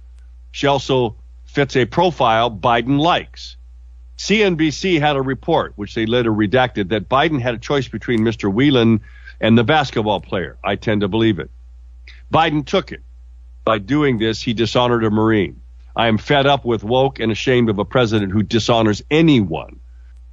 She 0.52 0.68
also 0.68 1.18
fits 1.46 1.76
a 1.76 1.86
profile 1.86 2.52
Biden 2.52 3.00
likes. 3.00 3.58
CNBC 4.18 5.00
had 5.00 5.16
a 5.16 5.22
report, 5.22 5.74
which 5.76 5.94
they 5.94 6.06
later 6.06 6.32
redacted, 6.32 6.90
that 6.90 7.10
Biden 7.10 7.42
had 7.42 7.56
a 7.56 7.58
choice 7.60 7.88
between 7.88 8.20
Mr. 8.20 8.52
Whelan 8.52 9.02
and 9.42 9.58
the 9.58 9.64
basketball 9.64 10.22
player. 10.22 10.58
I 10.64 10.76
tend 10.76 11.02
to 11.02 11.08
believe 11.08 11.40
it. 11.40 11.52
Biden 12.34 12.66
took 12.66 12.92
it. 12.92 13.02
By 13.66 13.80
doing 13.80 14.18
this, 14.20 14.42
he 14.42 14.54
dishonored 14.54 15.04
a 15.04 15.10
Marine. 15.10 15.62
I 15.96 16.08
am 16.08 16.18
fed 16.18 16.46
up 16.46 16.66
with 16.66 16.84
woke 16.84 17.20
and 17.20 17.32
ashamed 17.32 17.70
of 17.70 17.80
a 17.80 17.86
president 17.86 18.32
who 18.32 18.44
dishonors 18.44 19.02
anyone 19.10 19.80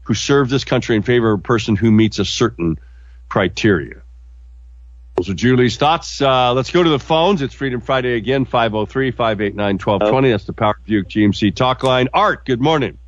who 0.02 0.14
serves 0.14 0.50
this 0.50 0.64
country 0.64 0.96
in 0.96 1.02
favor 1.02 1.32
of 1.32 1.40
a 1.40 1.42
person 1.42 1.76
who 1.76 1.90
meets 1.90 2.18
a 2.18 2.24
certain 2.24 2.78
criteria. 3.28 4.02
Those 5.16 5.28
are 5.28 5.34
Julie's 5.34 5.76
thoughts. 5.76 6.20
Uh, 6.22 6.54
let's 6.54 6.70
go 6.70 6.82
to 6.82 6.88
the 6.88 6.98
phones. 6.98 7.42
It's 7.42 7.54
Freedom 7.54 7.80
Friday 7.80 8.16
again, 8.16 8.44
503 8.44 9.10
589 9.10 9.74
1220. 9.74 10.30
That's 10.30 10.44
the 10.44 10.52
Power 10.52 10.76
Buick 10.84 11.08
GMC 11.08 11.54
talk 11.54 11.82
line. 11.82 12.08
Art, 12.14 12.46
good 12.46 12.60
morning. 12.60 12.98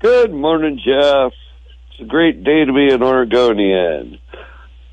Good 0.00 0.32
morning, 0.32 0.80
Jeff. 0.84 1.32
It's 1.92 2.00
a 2.00 2.04
great 2.04 2.42
day 2.42 2.64
to 2.64 2.72
be 2.72 2.92
an 2.92 3.02
Oregonian. 3.02 4.18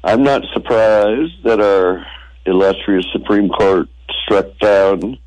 I'm 0.03 0.23
not 0.23 0.43
surprised 0.53 1.43
that 1.43 1.59
our 1.59 2.05
illustrious 2.45 3.05
Supreme 3.11 3.49
Court 3.49 3.89
struck 4.23 4.57
down 4.59 5.17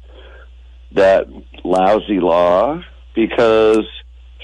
that 0.93 1.27
lousy 1.65 2.21
law 2.21 2.81
because, 3.15 3.85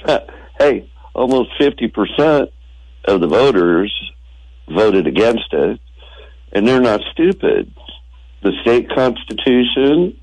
hey, 0.58 0.90
almost 1.14 1.50
50% 1.60 2.48
of 3.04 3.20
the 3.20 3.26
voters 3.28 4.12
voted 4.68 5.06
against 5.06 5.52
it, 5.52 5.80
and 6.52 6.66
they're 6.66 6.80
not 6.80 7.00
stupid. 7.12 7.72
The 8.42 8.52
state 8.62 8.88
constitution 8.94 10.18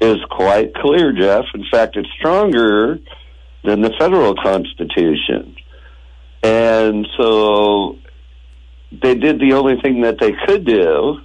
is 0.00 0.16
quite 0.30 0.74
clear, 0.74 1.12
Jeff. 1.12 1.44
In 1.54 1.64
fact, 1.70 1.96
it's 1.96 2.08
stronger 2.18 2.98
than 3.64 3.82
the 3.82 3.92
federal 3.98 4.34
constitution. 4.34 5.56
And 6.42 7.06
so 7.18 7.98
they 8.90 9.14
did 9.14 9.40
the 9.40 9.52
only 9.52 9.80
thing 9.80 10.02
that 10.02 10.18
they 10.18 10.32
could 10.46 10.64
do. 10.64 11.20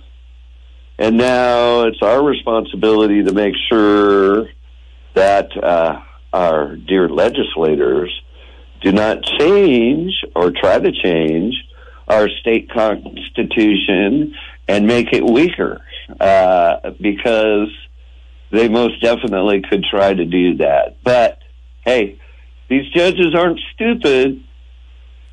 And 0.97 1.17
now 1.17 1.84
it's 1.84 2.01
our 2.01 2.23
responsibility 2.23 3.23
to 3.23 3.34
make 3.34 3.53
sure 3.69 4.47
that 5.13 5.51
uh, 5.62 6.01
our 6.34 6.75
dear 6.75 7.08
legislators 7.10 8.12
do 8.81 8.91
not 8.91 9.23
change 9.39 10.13
or 10.36 10.51
try 10.51 10.79
to 10.79 10.91
change 10.91 11.55
our 12.08 12.30
state 12.30 12.70
constitution 12.72 14.36
and 14.68 14.88
make 14.88 15.13
it 15.13 15.24
weaker 15.24 15.82
uh, 16.20 16.91
because 17.02 17.70
they 18.52 18.70
most 18.70 19.02
definitely 19.02 19.62
could 19.62 19.84
try 19.84 20.13
to 20.13 20.26
do 20.26 20.58
that. 20.58 20.98
But 21.04 21.39
hey, 21.84 22.20
these 22.70 22.88
judges 22.94 23.36
aren't 23.36 23.60
stupid. 23.74 24.44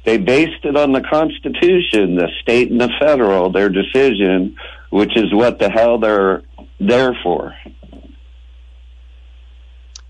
They 0.04 0.18
based 0.18 0.64
it 0.64 0.76
on 0.76 0.92
the 0.92 1.00
Constitution, 1.00 2.16
the 2.16 2.28
state 2.42 2.70
and 2.70 2.80
the 2.80 2.90
federal, 2.98 3.52
their 3.52 3.68
decision, 3.68 4.56
which 4.90 5.16
is 5.16 5.32
what 5.32 5.58
the 5.58 5.70
hell 5.70 5.98
they're 5.98 6.42
there 6.80 7.16
for. 7.22 7.54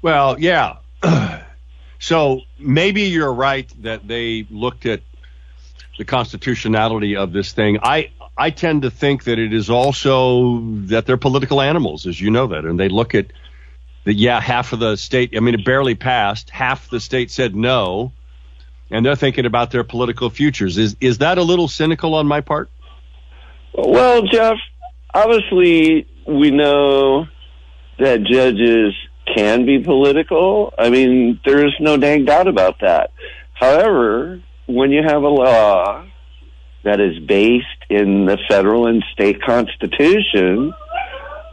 Well, 0.00 0.40
yeah. 0.40 0.76
so 1.98 2.40
maybe 2.58 3.02
you're 3.02 3.32
right 3.32 3.70
that 3.82 4.08
they 4.08 4.46
looked 4.50 4.86
at 4.86 5.02
the 5.98 6.04
constitutionality 6.04 7.16
of 7.16 7.32
this 7.32 7.52
thing. 7.52 7.78
I 7.82 8.10
I 8.36 8.50
tend 8.50 8.82
to 8.82 8.90
think 8.90 9.24
that 9.24 9.38
it 9.38 9.52
is 9.52 9.68
also 9.68 10.60
that 10.86 11.06
they're 11.06 11.16
political 11.16 11.60
animals, 11.60 12.06
as 12.06 12.20
you 12.20 12.30
know 12.30 12.46
that, 12.48 12.64
and 12.64 12.78
they 12.80 12.88
look 12.88 13.14
at 13.14 13.26
that 14.04 14.14
yeah, 14.14 14.40
half 14.40 14.72
of 14.72 14.80
the 14.80 14.96
state, 14.96 15.34
I 15.36 15.40
mean, 15.40 15.54
it 15.54 15.64
barely 15.64 15.94
passed. 15.94 16.50
Half 16.50 16.90
the 16.90 16.98
state 16.98 17.30
said 17.30 17.54
no, 17.54 18.12
and 18.90 19.06
they're 19.06 19.16
thinking 19.16 19.46
about 19.46 19.70
their 19.70 19.84
political 19.84 20.30
futures. 20.30 20.78
Is 20.78 20.96
is 21.00 21.18
that 21.18 21.38
a 21.38 21.42
little 21.42 21.68
cynical 21.68 22.14
on 22.14 22.26
my 22.26 22.40
part? 22.40 22.70
Well, 23.74 24.22
Jeff, 24.22 24.56
obviously 25.14 26.06
we 26.26 26.50
know 26.50 27.26
that 27.98 28.22
judges 28.24 28.94
can 29.34 29.64
be 29.66 29.78
political. 29.78 30.74
I 30.76 30.90
mean, 30.90 31.40
there 31.44 31.66
is 31.66 31.72
no 31.80 31.96
dang 31.96 32.24
doubt 32.24 32.48
about 32.48 32.80
that. 32.80 33.12
However, 33.54 34.42
when 34.74 34.90
you 34.90 35.02
have 35.06 35.22
a 35.22 35.28
law 35.28 36.04
that 36.84 37.00
is 37.00 37.18
based 37.26 37.66
in 37.88 38.26
the 38.26 38.38
federal 38.48 38.86
and 38.86 39.04
state 39.12 39.42
constitution, 39.42 40.72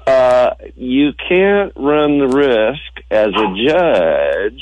uh, 0.07 0.51
you 0.75 1.11
can't 1.27 1.73
run 1.75 2.19
the 2.19 2.27
risk 2.27 3.05
as 3.11 3.27
a 3.27 3.67
judge 3.67 4.61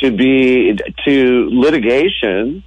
to 0.00 0.16
be 0.16 0.78
to 1.06 1.48
litigation 1.52 2.64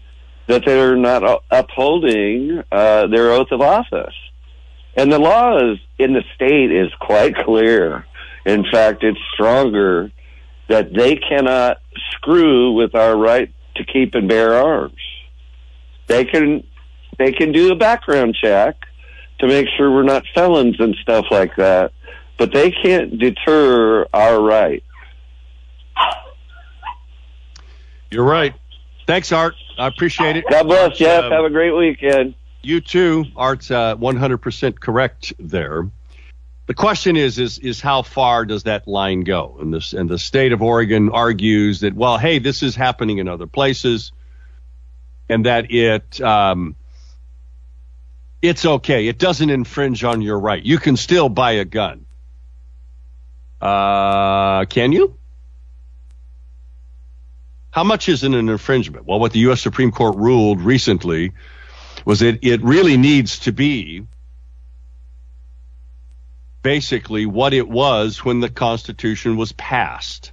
that 0.47 0.63
they're 0.65 0.95
not 0.95 1.43
upholding 1.51 2.63
uh, 2.71 3.07
their 3.07 3.31
oath 3.31 3.51
of 3.51 3.61
office. 3.61 4.15
And 4.95 5.11
the 5.11 5.19
law 5.19 5.57
is 5.71 5.79
in 5.97 6.13
the 6.13 6.23
state 6.35 6.71
is 6.71 6.89
quite 6.99 7.35
clear. 7.35 8.05
In 8.45 8.65
fact, 8.71 9.03
it's 9.03 9.19
stronger 9.33 10.11
that 10.67 10.93
they 10.93 11.15
cannot 11.15 11.77
screw 12.11 12.73
with 12.73 12.95
our 12.95 13.15
right 13.15 13.53
to 13.79 13.83
keep 13.85 14.15
and 14.15 14.29
bear 14.29 14.53
arms. 14.53 15.01
They 16.07 16.25
can 16.25 16.63
they 17.17 17.31
can 17.31 17.51
do 17.51 17.71
a 17.71 17.75
background 17.75 18.35
check 18.41 18.75
to 19.39 19.47
make 19.47 19.67
sure 19.75 19.91
we're 19.91 20.03
not 20.03 20.23
felons 20.33 20.79
and 20.79 20.95
stuff 21.01 21.25
like 21.31 21.55
that. 21.57 21.91
But 22.37 22.53
they 22.53 22.71
can't 22.71 23.19
deter 23.19 24.05
our 24.13 24.41
right. 24.41 24.83
You're 28.11 28.25
right. 28.25 28.53
Thanks, 29.05 29.31
Art. 29.31 29.55
I 29.77 29.87
appreciate 29.87 30.37
it. 30.37 30.45
God 30.49 30.63
bless, 30.63 30.97
Jeff. 30.97 31.25
Uh, 31.25 31.29
Have 31.31 31.45
a 31.45 31.49
great 31.49 31.71
weekend. 31.71 32.35
You 32.61 32.81
too. 32.81 33.25
Art's 33.35 33.71
uh, 33.71 33.95
100% 33.95 34.79
correct 34.79 35.33
there. 35.39 35.89
The 36.69 36.75
question 36.75 37.15
is, 37.15 37.39
is, 37.39 37.57
is 37.57 37.81
how 37.81 38.03
far 38.03 38.45
does 38.45 38.61
that 38.65 38.87
line 38.87 39.21
go? 39.21 39.57
And 39.59 39.73
this, 39.73 39.93
and 39.93 40.07
the 40.07 40.19
state 40.19 40.51
of 40.51 40.61
Oregon 40.61 41.09
argues 41.09 41.79
that, 41.79 41.95
well, 41.95 42.19
hey, 42.19 42.37
this 42.37 42.61
is 42.61 42.75
happening 42.75 43.17
in 43.17 43.27
other 43.27 43.47
places, 43.47 44.11
and 45.27 45.47
that 45.47 45.71
it, 45.71 46.21
um, 46.21 46.75
it's 48.39 48.67
okay. 48.67 49.07
It 49.07 49.17
doesn't 49.17 49.49
infringe 49.49 50.03
on 50.03 50.21
your 50.21 50.37
right. 50.37 50.63
You 50.63 50.77
can 50.77 50.95
still 50.95 51.27
buy 51.27 51.53
a 51.53 51.65
gun. 51.65 52.05
Uh, 53.59 54.65
can 54.65 54.91
you? 54.91 55.17
How 57.71 57.83
much 57.83 58.07
is 58.09 58.23
it 58.23 58.31
an 58.31 58.47
infringement? 58.47 59.07
Well, 59.07 59.19
what 59.19 59.31
the 59.31 59.39
U.S. 59.39 59.59
Supreme 59.59 59.91
Court 59.91 60.17
ruled 60.17 60.61
recently 60.61 61.31
was 62.05 62.19
that 62.19 62.45
it 62.45 62.61
really 62.61 62.95
needs 62.95 63.39
to 63.39 63.51
be 63.51 64.05
basically 66.61 67.25
what 67.25 67.53
it 67.53 67.67
was 67.67 68.23
when 68.23 68.39
the 68.39 68.49
Constitution 68.49 69.37
was 69.37 69.51
passed, 69.53 70.31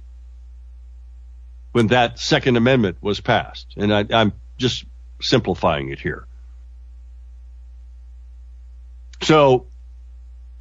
when 1.71 1.87
that 1.87 2.19
Second 2.19 2.57
Amendment 2.57 2.97
was 3.01 3.19
passed. 3.19 3.67
And 3.77 3.93
I, 3.93 4.05
I'm 4.11 4.33
just 4.57 4.85
simplifying 5.21 5.89
it 5.89 5.99
here. 5.99 6.25
So, 9.21 9.67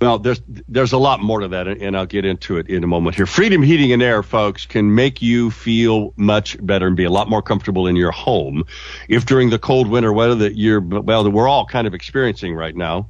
well, 0.01 0.19
there's 0.19 0.41
there's 0.69 0.93
a 0.93 0.99
lot 0.99 1.21
more 1.21 1.41
to 1.41 1.49
that, 1.49 1.69
and 1.69 1.97
I'll 1.97 2.07
get 2.07 2.25
into 2.25 2.59
it 2.59 2.69
in 2.69 2.85
a 2.85 2.87
moment 2.87 3.17
here. 3.17 3.27
Freedom 3.27 3.63
Heating 3.63 3.93
and 3.93 4.03
Air, 4.03 4.23
folks, 4.23 4.67
can 4.67 4.95
make 4.95 5.23
you 5.23 5.51
feel 5.51 6.13
much 6.17 6.57
better 6.65 6.87
and 6.87 6.97
be 6.97 7.05
a 7.05 7.11
lot 7.11 7.29
more 7.29 7.43
comfortable 7.43 7.87
in 7.87 7.97
your 7.97 8.13
home. 8.13 8.65
If 9.09 9.27
during 9.27 9.51
the 9.51 9.59
cold 9.59 9.89
winter 9.89 10.13
weather 10.13 10.35
that 10.37 10.57
you're 10.57 10.81
well, 10.81 11.25
that 11.25 11.31
we're 11.31 11.49
all 11.49 11.67
kind 11.67 11.87
of 11.87 11.95
experiencing 11.95 12.55
right 12.55 12.77
now, 12.77 13.09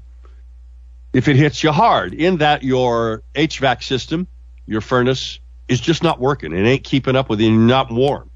if 1.16 1.28
it 1.28 1.36
hits 1.36 1.62
you 1.62 1.72
hard, 1.72 2.14
in 2.14 2.38
that 2.38 2.62
your 2.62 3.22
HVAC 3.34 3.82
system, 3.82 4.26
your 4.66 4.80
furnace 4.80 5.38
is 5.68 5.80
just 5.80 6.02
not 6.02 6.20
working, 6.20 6.52
it 6.52 6.66
ain't 6.66 6.84
keeping 6.84 7.16
up 7.16 7.28
with 7.28 7.40
you, 7.40 7.50
you're 7.50 7.60
not 7.60 7.90
warm. 7.90 8.30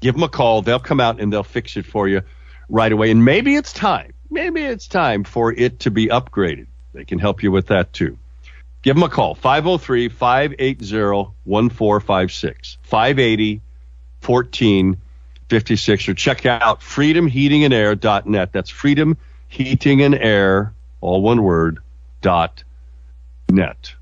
Give 0.00 0.14
them 0.14 0.22
a 0.22 0.28
call; 0.28 0.62
they'll 0.62 0.78
come 0.78 1.00
out 1.00 1.20
and 1.20 1.32
they'll 1.32 1.42
fix 1.42 1.76
it 1.76 1.86
for 1.86 2.06
you 2.06 2.22
right 2.68 2.92
away. 2.92 3.10
And 3.10 3.24
maybe 3.24 3.56
it's 3.56 3.72
time 3.72 4.12
maybe 4.30 4.62
it's 4.62 4.86
time 4.86 5.24
for 5.24 5.52
it 5.52 5.80
to 5.80 5.90
be 5.90 6.06
upgraded. 6.08 6.66
They 6.92 7.04
can 7.04 7.18
help 7.18 7.42
you 7.42 7.50
with 7.50 7.66
that 7.68 7.92
too. 7.92 8.18
Give 8.82 8.96
them 8.96 9.02
a 9.02 9.08
call, 9.08 9.34
503 9.34 10.08
580 10.08 11.04
1456, 11.44 12.78
580 12.82 13.60
1456, 14.24 16.08
or 16.08 16.14
check 16.14 16.46
out 16.46 16.80
freedomheatingandair.net. 16.80 18.52
That's 18.52 18.70
freedomheatingandair, 18.70 20.70
all 21.06 21.22
one 21.22 21.40
word, 21.42 21.78
dot 22.20 22.64
net. 23.48 23.94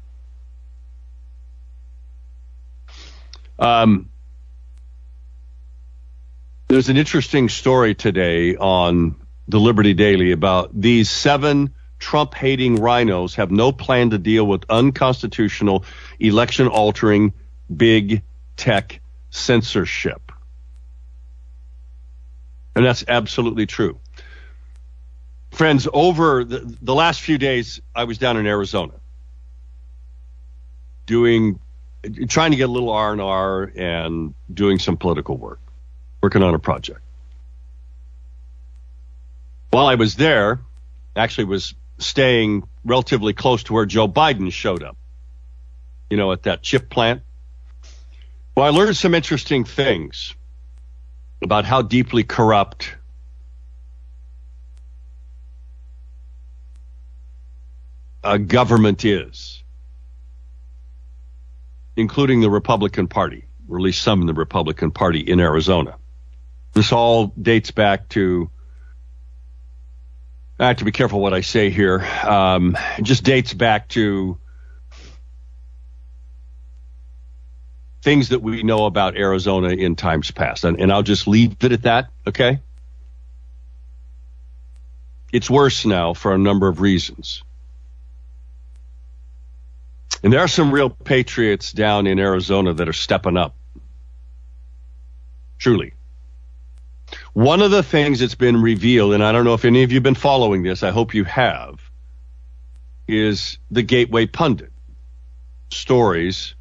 Um, 3.59 4.09
there's 6.69 6.89
an 6.89 6.97
interesting 6.97 7.51
story 7.51 7.95
today 7.95 8.57
on 8.57 9.17
the 9.47 9.61
Liberty 9.61 9.93
Daily 9.93 10.33
about 10.33 10.71
these 10.81 11.11
seven 11.11 11.75
Trump 11.99 12.33
hating 12.33 12.79
RINOs 12.79 13.35
have 13.35 13.51
no 13.51 13.71
plan 13.71 14.11
to 14.11 14.19
deal 14.19 14.47
with 14.47 14.65
unconstitutional, 14.71 15.85
election 16.19 16.69
altering, 16.69 17.35
big 17.75 18.23
tech 18.57 19.01
censorship. 19.29 20.33
And 22.75 22.85
that's 22.85 23.05
absolutely 23.07 23.67
true. 23.67 24.01
Friends, 25.55 25.87
over 25.93 26.45
the, 26.45 26.77
the 26.83 26.95
last 26.95 27.21
few 27.21 27.39
days, 27.39 27.81
I 27.95 28.05
was 28.05 28.19
down 28.19 28.37
in 28.37 28.47
Arizona 28.47 28.95
doing, 31.07 31.61
trying 32.29 32.51
to 32.51 32.57
get 32.57 32.69
a 32.69 32.73
little 32.73 32.91
R&R 32.91 33.73
and 33.77 34.35
doing 34.53 34.81
some 34.81 34.97
political 34.97 35.37
work, 35.37 35.61
working 36.21 36.43
on 36.43 36.55
a 36.55 36.59
project. 36.59 37.01
While 39.71 39.87
I 39.87 39.95
was 39.95 40.17
there, 40.17 40.61
actually 41.15 41.45
was 41.45 41.75
staying 41.99 42.69
relatively 42.85 43.33
close 43.33 43.63
to 43.65 43.75
where 43.75 43.87
Joe 43.87 44.09
Biden 44.09 44.53
showed 44.53 44.83
up, 44.83 44.97
you 46.11 46.17
know, 46.17 46.33
at 46.33 46.45
that 46.45 46.63
chip 46.63 46.91
plant. 46.91 47.23
Well, 48.57 48.67
I 48.67 48.71
learned 48.71 48.97
some 48.97 49.15
interesting 49.15 49.65
things 49.65 50.35
about 51.43 51.65
how 51.65 51.83
deeply 51.83 52.25
corrupt 52.25 52.97
a 58.25 58.39
government 58.39 59.05
is, 59.05 59.63
including 61.97 62.41
the 62.41 62.51
Republican 62.51 63.07
Party, 63.07 63.45
or 63.69 63.77
at 63.77 63.83
least 63.83 64.03
some 64.03 64.21
in 64.21 64.27
the 64.27 64.35
Republican 64.35 64.91
Party 64.91 65.21
in 65.21 65.41
Arizona. 65.41 65.97
This 66.73 66.93
all 66.93 67.29
dates 67.41 67.71
back 67.71 68.09
to 68.11 68.51
I 70.59 70.69
have 70.69 70.77
to 70.77 70.85
be 70.85 70.93
careful 70.93 71.21
what 71.21 71.35
I 71.35 71.41
say 71.41 71.71
here. 71.71 72.01
Um, 72.23 72.77
it 72.97 73.03
just 73.03 73.25
dates 73.25 73.53
back 73.53 73.89
to 73.89 74.39
things 78.03 78.29
that 78.29 78.41
we 78.41 78.63
know 78.63 78.87
about 78.87 79.17
Arizona 79.17 79.71
in 79.71 79.97
times 79.97 80.31
past. 80.31 80.63
And, 80.63 80.79
and 80.79 80.93
I'll 80.93 81.03
just 81.03 81.27
leave 81.27 81.57
it 81.65 81.73
at 81.73 81.83
that, 81.83 82.11
okay? 82.27 82.61
It's 85.33 85.51
worse 85.51 85.85
now 85.85 86.15
for 86.15 86.33
a 86.33 86.39
number 86.39 86.69
of 86.69 86.81
reasons. 86.81 87.43
And 90.23 90.33
there 90.33 90.41
are 90.41 90.49
some 90.49 90.73
real 90.73 90.91
patriots 90.91 91.73
down 91.73 92.07
in 92.07 92.19
Arizona 92.19 92.73
that 92.75 92.89
are 92.89 92.95
stepping 92.95 93.37
up. 93.37 93.55
Truly. 95.59 95.95
One 97.33 97.63
of 97.63 97.71
the 97.71 97.83
things 97.83 98.21
that's 98.21 98.35
been 98.35 98.61
revealed, 98.61 99.13
and 99.13 99.23
I 99.23 99.33
don't 99.33 99.45
know 99.45 99.55
if 99.55 99.65
any 99.65 99.83
of 99.83 99.93
you 99.93 99.97
have 99.97 100.03
been 100.03 100.15
following 100.15 100.63
this, 100.63 100.83
I 100.83 100.91
hope 100.91 101.15
you 101.15 101.25
have, 101.25 101.81
is 103.07 103.59
the 103.71 103.83
Gateway 103.83 104.27
Pundit 104.27 104.73
stories 105.71 106.55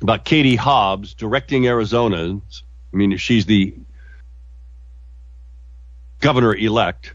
about 0.00 0.24
Katie 0.24 0.56
Hobbs 0.56 1.14
directing 1.14 1.66
Arizona. 1.66 2.40
I 2.92 2.96
mean, 2.96 3.16
she's 3.16 3.46
the 3.46 3.74
governor 6.20 6.54
elect. 6.54 7.14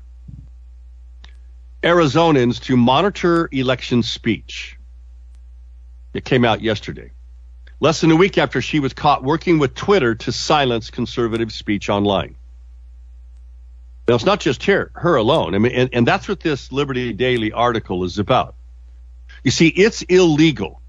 Arizonans 1.84 2.62
to 2.64 2.78
monitor 2.78 3.50
election 3.52 4.04
speech. 4.04 4.78
It 6.14 6.26
came 6.26 6.46
out 6.46 6.62
yesterday 6.62 7.12
less 7.84 8.00
than 8.00 8.12
a 8.12 8.16
week 8.16 8.38
after 8.38 8.62
she 8.62 8.80
was 8.80 8.94
caught 8.94 9.26
working 9.26 9.60
with 9.60 9.76
Twitter 9.76 10.16
to 10.16 10.32
silence 10.32 10.90
conservative 10.90 11.52
speech 11.52 11.90
online. 11.90 12.34
Now, 14.08 14.16
it's 14.16 14.24
not 14.24 14.40
just 14.40 14.64
her, 14.64 14.90
her 14.96 15.18
alone. 15.18 15.54
I 15.54 15.58
mean, 15.58 15.74
and, 15.74 15.90
and 15.92 16.08
that's 16.08 16.30
what 16.30 16.40
this 16.40 16.72
Liberty 16.72 17.12
Daily 17.12 17.52
article 17.52 18.06
is 18.06 18.20
about. 18.20 18.56
You 19.44 19.52
see, 19.52 19.68
it's 19.68 20.02
illegal, 20.04 20.82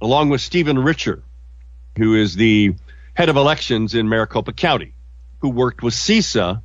along 0.00 0.30
with 0.30 0.40
Stephen 0.40 0.78
Richer, 0.78 1.22
who 1.98 2.14
is 2.14 2.34
the 2.34 2.74
head 3.12 3.28
of 3.28 3.36
elections 3.36 3.94
in 3.94 4.08
Maricopa 4.08 4.54
County, 4.54 4.94
who 5.40 5.50
worked 5.50 5.82
with 5.82 5.92
CISA, 5.92 6.62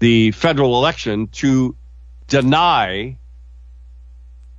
the 0.00 0.32
federal 0.32 0.74
election, 0.76 1.28
to 1.28 1.76
deny 2.26 3.16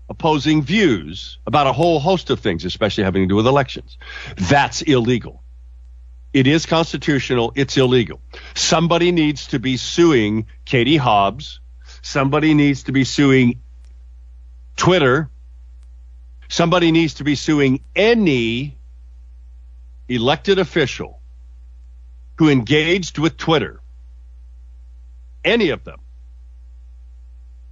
opposing 0.09 0.61
views 0.61 1.39
about 1.45 1.67
a 1.67 1.73
whole 1.73 1.99
host 1.99 2.29
of 2.29 2.39
things, 2.39 2.65
especially 2.65 3.03
having 3.03 3.23
to 3.23 3.27
do 3.27 3.35
with 3.35 3.47
elections. 3.47 3.97
That's 4.37 4.81
illegal. 4.81 5.41
It 6.33 6.47
is 6.47 6.65
constitutional. 6.65 7.51
It's 7.55 7.75
illegal. 7.75 8.21
Somebody 8.55 9.11
needs 9.11 9.47
to 9.47 9.59
be 9.59 9.77
suing 9.77 10.45
Katie 10.63 10.97
Hobbs. 10.97 11.59
Somebody 12.01 12.53
needs 12.53 12.83
to 12.83 12.93
be 12.93 13.03
suing 13.03 13.61
Twitter. 14.77 15.29
Somebody 16.47 16.91
needs 16.91 17.15
to 17.15 17.23
be 17.23 17.35
suing 17.35 17.81
any 17.95 18.77
elected 20.07 20.59
official 20.59 21.19
who 22.37 22.49
engaged 22.49 23.17
with 23.17 23.37
Twitter. 23.37 23.80
Any 25.43 25.69
of 25.69 25.83
them 25.83 25.99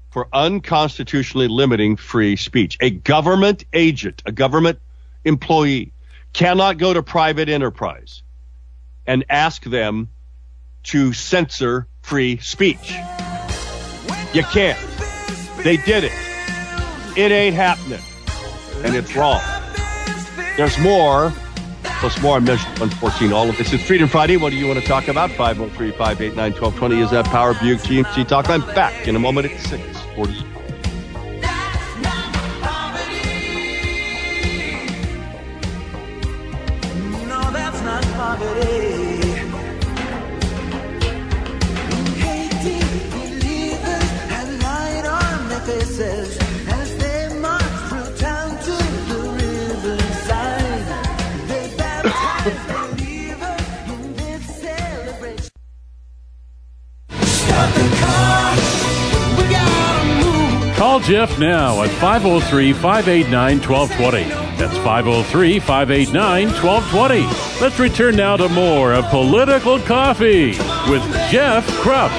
for 0.10 0.28
unconstitutionally 0.34 1.48
limiting 1.48 1.96
free 1.96 2.36
speech. 2.36 2.78
A 2.82 2.90
government 2.90 3.66
agent, 3.74 4.24
a 4.26 4.32
government 4.32 4.80
employee 5.24 5.94
cannot 6.34 6.78
go 6.78 6.94
to 6.94 7.04
private 7.04 7.50
enterprise 7.50 8.24
and 9.06 9.26
ask 9.30 9.64
them 9.64 10.10
to 10.84 11.14
censor 11.14 11.88
free 12.02 12.38
speech. 12.38 12.94
You 14.34 14.44
can't. 14.44 14.80
They 15.64 15.78
did 15.78 16.04
it. 16.04 16.12
It 17.18 17.32
ain't 17.32 17.56
happening. 17.56 18.02
And 18.84 18.96
it's 18.96 19.16
wrong. 19.16 19.42
There's 20.58 20.78
more 20.80 21.34
plus 22.00 22.22
more 22.22 22.38
on 22.38 22.44
Measure 22.46 22.68
114. 22.80 23.34
All 23.34 23.50
of 23.50 23.58
this 23.58 23.74
is 23.74 23.82
Freedom 23.82 24.08
Friday. 24.08 24.38
What 24.38 24.52
do 24.52 24.56
you 24.56 24.68
want 24.68 24.80
to 24.80 24.86
talk 24.86 25.08
about? 25.08 25.30
503 25.32 25.92
589 25.92 26.52
1220 26.54 27.02
is 27.02 27.12
that 27.12 27.26
Power 27.26 27.54
Buick 27.56 27.80
GMC 27.80 28.28
talk. 28.28 28.50
I'm 28.50 28.62
back 28.74 29.08
in 29.08 29.16
a 29.16 29.20
moment 29.20 29.52
at 29.52 29.60
640. 29.60 30.50
Call 60.90 61.00
Jeff 61.02 61.38
now 61.38 61.84
at 61.84 61.92
503 62.02 62.74
589 62.74 63.60
1220. 63.60 64.24
That's 64.58 64.76
503 64.78 65.60
589 65.60 66.48
1220. 66.48 67.62
Let's 67.62 67.78
return 67.78 68.16
now 68.16 68.36
to 68.38 68.50
more 68.50 68.94
of 68.94 69.06
Political 69.10 69.82
Coffee 69.82 70.48
with 70.90 71.04
Jeff 71.30 71.68
Kropf. 71.84 72.10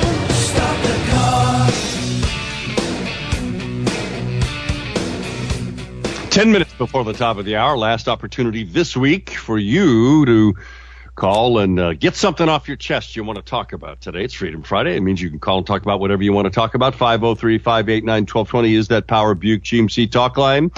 Ten 6.31 6.53
minutes 6.53 6.73
before 6.75 7.03
the 7.03 7.13
top 7.13 7.39
of 7.39 7.45
the 7.45 7.57
hour, 7.57 7.77
last 7.77 8.07
opportunity 8.07 8.63
this 8.63 8.97
week 8.97 9.31
for 9.31 9.59
you 9.59 10.25
to 10.27 10.55
call 11.15 11.59
and 11.59 11.79
uh, 11.79 11.93
get 11.93 12.15
something 12.17 12.49
off 12.49 12.69
your 12.69 12.77
chest 12.77 13.17
you 13.17 13.25
want 13.25 13.37
to 13.37 13.43
talk 13.43 13.73
about 13.73 14.01
today. 14.01 14.25
It's 14.25 14.35
Freedom 14.35 14.63
Friday. 14.63 14.97
It 14.97 15.01
means 15.01 15.21
you 15.21 15.31
can 15.31 15.39
call 15.39 15.59
and 15.59 15.67
talk 15.67 15.83
about 15.83 16.01
whatever 16.01 16.23
you 16.23 16.33
want 16.33 16.47
to 16.47 16.51
talk 16.51 16.75
about. 16.75 16.95
503 16.95 17.59
589 17.59 18.23
1220 18.23 18.75
is 18.75 18.89
that 18.89 19.07
Power 19.07 19.35
Buick 19.35 19.63
GMC 19.63 20.11
talk 20.11 20.37
line. 20.37 20.71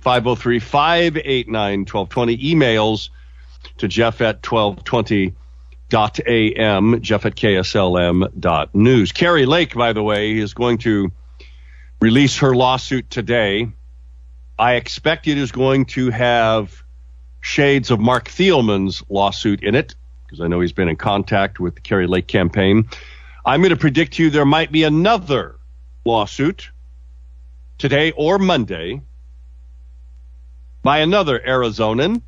503 0.00 0.58
589 0.58 1.80
1220 1.80 2.38
emails 2.38 3.10
to 3.78 3.88
Jeff 3.88 4.20
at 4.20 4.44
1220 4.46 5.34
dot 5.90 6.20
am, 6.26 7.02
Jeff 7.02 7.26
at 7.26 7.34
KSLM 7.34 8.38
dot 8.38 8.74
news. 8.74 9.12
Kari 9.12 9.44
Lake, 9.44 9.74
by 9.74 9.92
the 9.92 10.02
way, 10.02 10.38
is 10.38 10.54
going 10.54 10.78
to 10.78 11.10
release 12.00 12.38
her 12.38 12.54
lawsuit 12.54 13.10
today. 13.10 13.70
I 14.58 14.74
expect 14.74 15.26
it 15.26 15.36
is 15.36 15.52
going 15.52 15.86
to 15.86 16.10
have 16.10 16.84
shades 17.40 17.90
of 17.90 18.00
Marc 18.00 18.28
Thielman's 18.28 19.02
lawsuit 19.08 19.62
in 19.62 19.74
it, 19.74 19.94
because 20.26 20.40
I 20.40 20.48
know 20.48 20.60
he's 20.60 20.72
been 20.72 20.88
in 20.88 20.96
contact 20.96 21.60
with 21.60 21.74
the 21.74 21.80
Kari 21.80 22.06
Lake 22.06 22.26
campaign. 22.26 22.88
I'm 23.44 23.60
going 23.60 23.70
to 23.70 23.76
predict 23.76 24.14
to 24.14 24.24
you 24.24 24.30
there 24.30 24.44
might 24.44 24.70
be 24.70 24.84
another 24.84 25.56
lawsuit 26.04 26.70
today 27.78 28.12
or 28.12 28.38
Monday 28.38 29.00
by 30.82 30.98
another 30.98 31.38
Arizonan 31.38 32.22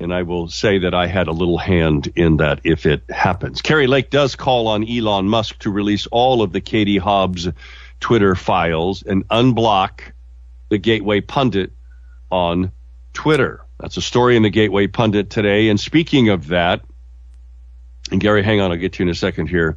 And 0.00 0.12
I 0.12 0.22
will 0.22 0.48
say 0.48 0.78
that 0.78 0.94
I 0.94 1.06
had 1.06 1.28
a 1.28 1.32
little 1.32 1.58
hand 1.58 2.12
in 2.14 2.36
that 2.38 2.60
if 2.64 2.86
it 2.86 3.02
happens. 3.10 3.62
Kari 3.62 3.86
Lake 3.86 4.10
does 4.10 4.36
call 4.36 4.68
on 4.68 4.88
Elon 4.88 5.28
Musk 5.28 5.58
to 5.60 5.70
release 5.70 6.06
all 6.06 6.42
of 6.42 6.52
the 6.52 6.60
Katie 6.60 6.98
Hobbs 6.98 7.48
Twitter 8.00 8.34
files 8.36 9.02
and 9.02 9.26
unblock 9.28 10.00
the 10.68 10.78
Gateway 10.78 11.20
Pundit 11.20 11.72
on 12.30 12.72
Twitter. 13.12 13.64
That's 13.78 13.96
a 13.96 14.02
story 14.02 14.36
in 14.36 14.42
the 14.42 14.50
Gateway 14.50 14.86
Pundit 14.86 15.30
today. 15.30 15.68
And 15.68 15.78
speaking 15.78 16.30
of 16.30 16.48
that, 16.48 16.82
and 18.10 18.20
Gary, 18.20 18.42
hang 18.42 18.60
on, 18.60 18.70
I'll 18.70 18.76
get 18.76 18.94
to 18.94 19.02
you 19.02 19.08
in 19.08 19.10
a 19.10 19.14
second 19.14 19.48
here. 19.48 19.76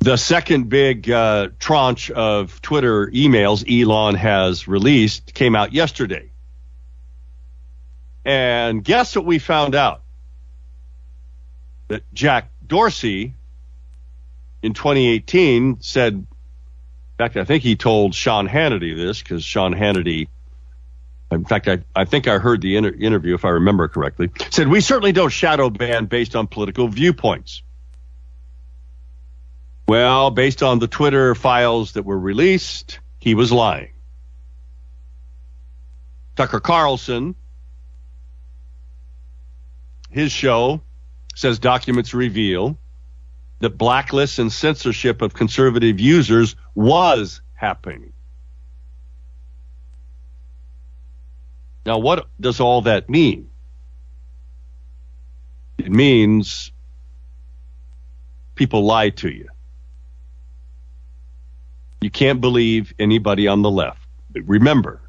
The 0.00 0.16
second 0.16 0.68
big 0.68 1.10
uh, 1.10 1.48
tranche 1.58 2.10
of 2.10 2.62
Twitter 2.62 3.08
emails 3.08 3.64
Elon 3.68 4.14
has 4.14 4.68
released 4.68 5.34
came 5.34 5.56
out 5.56 5.72
yesterday. 5.72 6.30
And 8.24 8.84
guess 8.84 9.16
what 9.16 9.24
we 9.24 9.38
found 9.38 9.74
out? 9.74 10.02
That 11.88 12.02
Jack 12.12 12.50
Dorsey 12.64 13.34
in 14.62 14.74
2018 14.74 15.78
said, 15.80 16.14
in 16.14 16.26
fact, 17.16 17.36
I 17.36 17.44
think 17.44 17.62
he 17.62 17.74
told 17.74 18.14
Sean 18.14 18.46
Hannity 18.46 18.94
this 18.94 19.20
because 19.20 19.42
Sean 19.42 19.74
Hannity 19.74 20.28
in 21.30 21.44
fact, 21.44 21.68
I, 21.68 21.80
I 21.94 22.04
think 22.04 22.26
I 22.26 22.38
heard 22.38 22.62
the 22.62 22.76
inter- 22.76 22.94
interview, 22.98 23.34
if 23.34 23.44
I 23.44 23.50
remember 23.50 23.88
correctly, 23.88 24.30
said, 24.50 24.68
We 24.68 24.80
certainly 24.80 25.12
don't 25.12 25.30
shadow 25.30 25.70
ban 25.70 26.06
based 26.06 26.34
on 26.34 26.46
political 26.46 26.88
viewpoints. 26.88 27.62
Well, 29.86 30.30
based 30.30 30.62
on 30.62 30.78
the 30.78 30.86
Twitter 30.86 31.34
files 31.34 31.92
that 31.92 32.04
were 32.04 32.18
released, 32.18 33.00
he 33.18 33.34
was 33.34 33.50
lying. 33.50 33.92
Tucker 36.36 36.60
Carlson, 36.60 37.34
his 40.10 40.30
show 40.30 40.82
says 41.34 41.58
documents 41.58 42.14
reveal 42.14 42.78
that 43.60 43.76
blacklists 43.76 44.38
and 44.38 44.52
censorship 44.52 45.20
of 45.22 45.34
conservative 45.34 45.98
users 45.98 46.54
was 46.74 47.40
happening. 47.54 48.12
Now, 51.88 51.96
what 51.96 52.28
does 52.38 52.60
all 52.60 52.82
that 52.82 53.08
mean? 53.08 53.48
It 55.78 55.90
means 55.90 56.70
people 58.54 58.84
lie 58.84 59.08
to 59.08 59.30
you. 59.30 59.48
You 62.02 62.10
can't 62.10 62.42
believe 62.42 62.92
anybody 62.98 63.48
on 63.48 63.62
the 63.62 63.70
left. 63.70 64.06
Remember, 64.34 65.00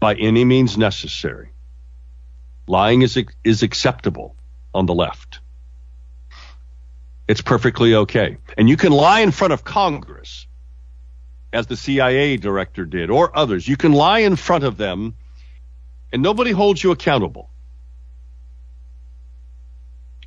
by 0.00 0.14
any 0.14 0.46
means 0.46 0.78
necessary, 0.78 1.50
lying 2.66 3.02
is, 3.02 3.22
is 3.44 3.62
acceptable 3.62 4.34
on 4.72 4.86
the 4.86 4.94
left. 4.94 5.40
It's 7.28 7.42
perfectly 7.42 7.94
okay. 7.94 8.38
And 8.56 8.70
you 8.70 8.78
can 8.78 8.92
lie 8.92 9.20
in 9.20 9.32
front 9.32 9.52
of 9.52 9.64
Congress, 9.64 10.46
as 11.52 11.66
the 11.66 11.76
CIA 11.76 12.38
director 12.38 12.86
did, 12.86 13.10
or 13.10 13.36
others. 13.36 13.68
You 13.68 13.76
can 13.76 13.92
lie 13.92 14.20
in 14.20 14.36
front 14.36 14.64
of 14.64 14.78
them 14.78 15.14
and 16.12 16.22
nobody 16.22 16.50
holds 16.52 16.82
you 16.82 16.90
accountable. 16.90 17.50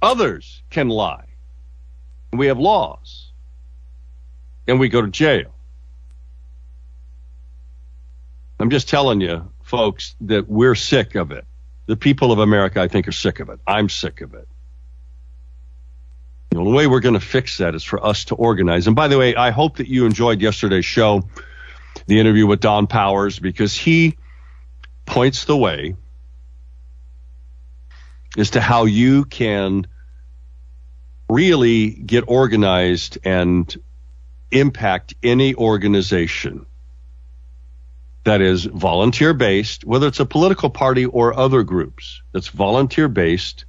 Others 0.01 0.63
can 0.69 0.89
lie. 0.89 1.25
And 2.31 2.39
we 2.39 2.47
have 2.47 2.59
laws. 2.59 3.31
And 4.67 4.79
we 4.79 4.89
go 4.89 5.01
to 5.01 5.07
jail. 5.07 5.53
I'm 8.59 8.69
just 8.69 8.89
telling 8.89 9.21
you, 9.21 9.51
folks, 9.63 10.15
that 10.21 10.47
we're 10.47 10.75
sick 10.75 11.15
of 11.15 11.31
it. 11.31 11.45
The 11.87 11.95
people 11.95 12.31
of 12.31 12.39
America, 12.39 12.81
I 12.81 12.87
think, 12.87 13.07
are 13.07 13.11
sick 13.11 13.39
of 13.39 13.49
it. 13.49 13.59
I'm 13.67 13.89
sick 13.89 14.21
of 14.21 14.33
it. 14.33 14.47
The 16.49 16.57
only 16.57 16.71
way 16.71 16.87
we're 16.87 17.01
going 17.01 17.15
to 17.15 17.19
fix 17.19 17.57
that 17.57 17.75
is 17.75 17.83
for 17.83 18.03
us 18.03 18.25
to 18.25 18.35
organize. 18.35 18.87
And 18.87 18.95
by 18.95 19.07
the 19.07 19.17
way, 19.17 19.35
I 19.35 19.51
hope 19.51 19.77
that 19.77 19.87
you 19.87 20.05
enjoyed 20.05 20.41
yesterday's 20.41 20.85
show, 20.85 21.27
the 22.07 22.19
interview 22.19 22.47
with 22.47 22.61
Don 22.61 22.87
Powers, 22.87 23.39
because 23.39 23.75
he 23.75 24.17
points 25.05 25.45
the 25.45 25.57
way 25.57 25.95
as 28.37 28.51
to 28.51 28.61
how 28.61 28.85
you 28.85 29.25
can 29.25 29.87
really 31.29 31.89
get 31.91 32.23
organized 32.27 33.17
and 33.23 33.75
impact 34.51 35.13
any 35.23 35.55
organization 35.55 36.65
that 38.23 38.41
is 38.41 38.65
volunteer 38.65 39.33
based, 39.33 39.85
whether 39.85 40.07
it's 40.07 40.19
a 40.19 40.25
political 40.25 40.69
party 40.69 41.05
or 41.05 41.37
other 41.37 41.63
groups 41.63 42.23
that's 42.31 42.47
volunteer 42.47 43.07
based 43.07 43.65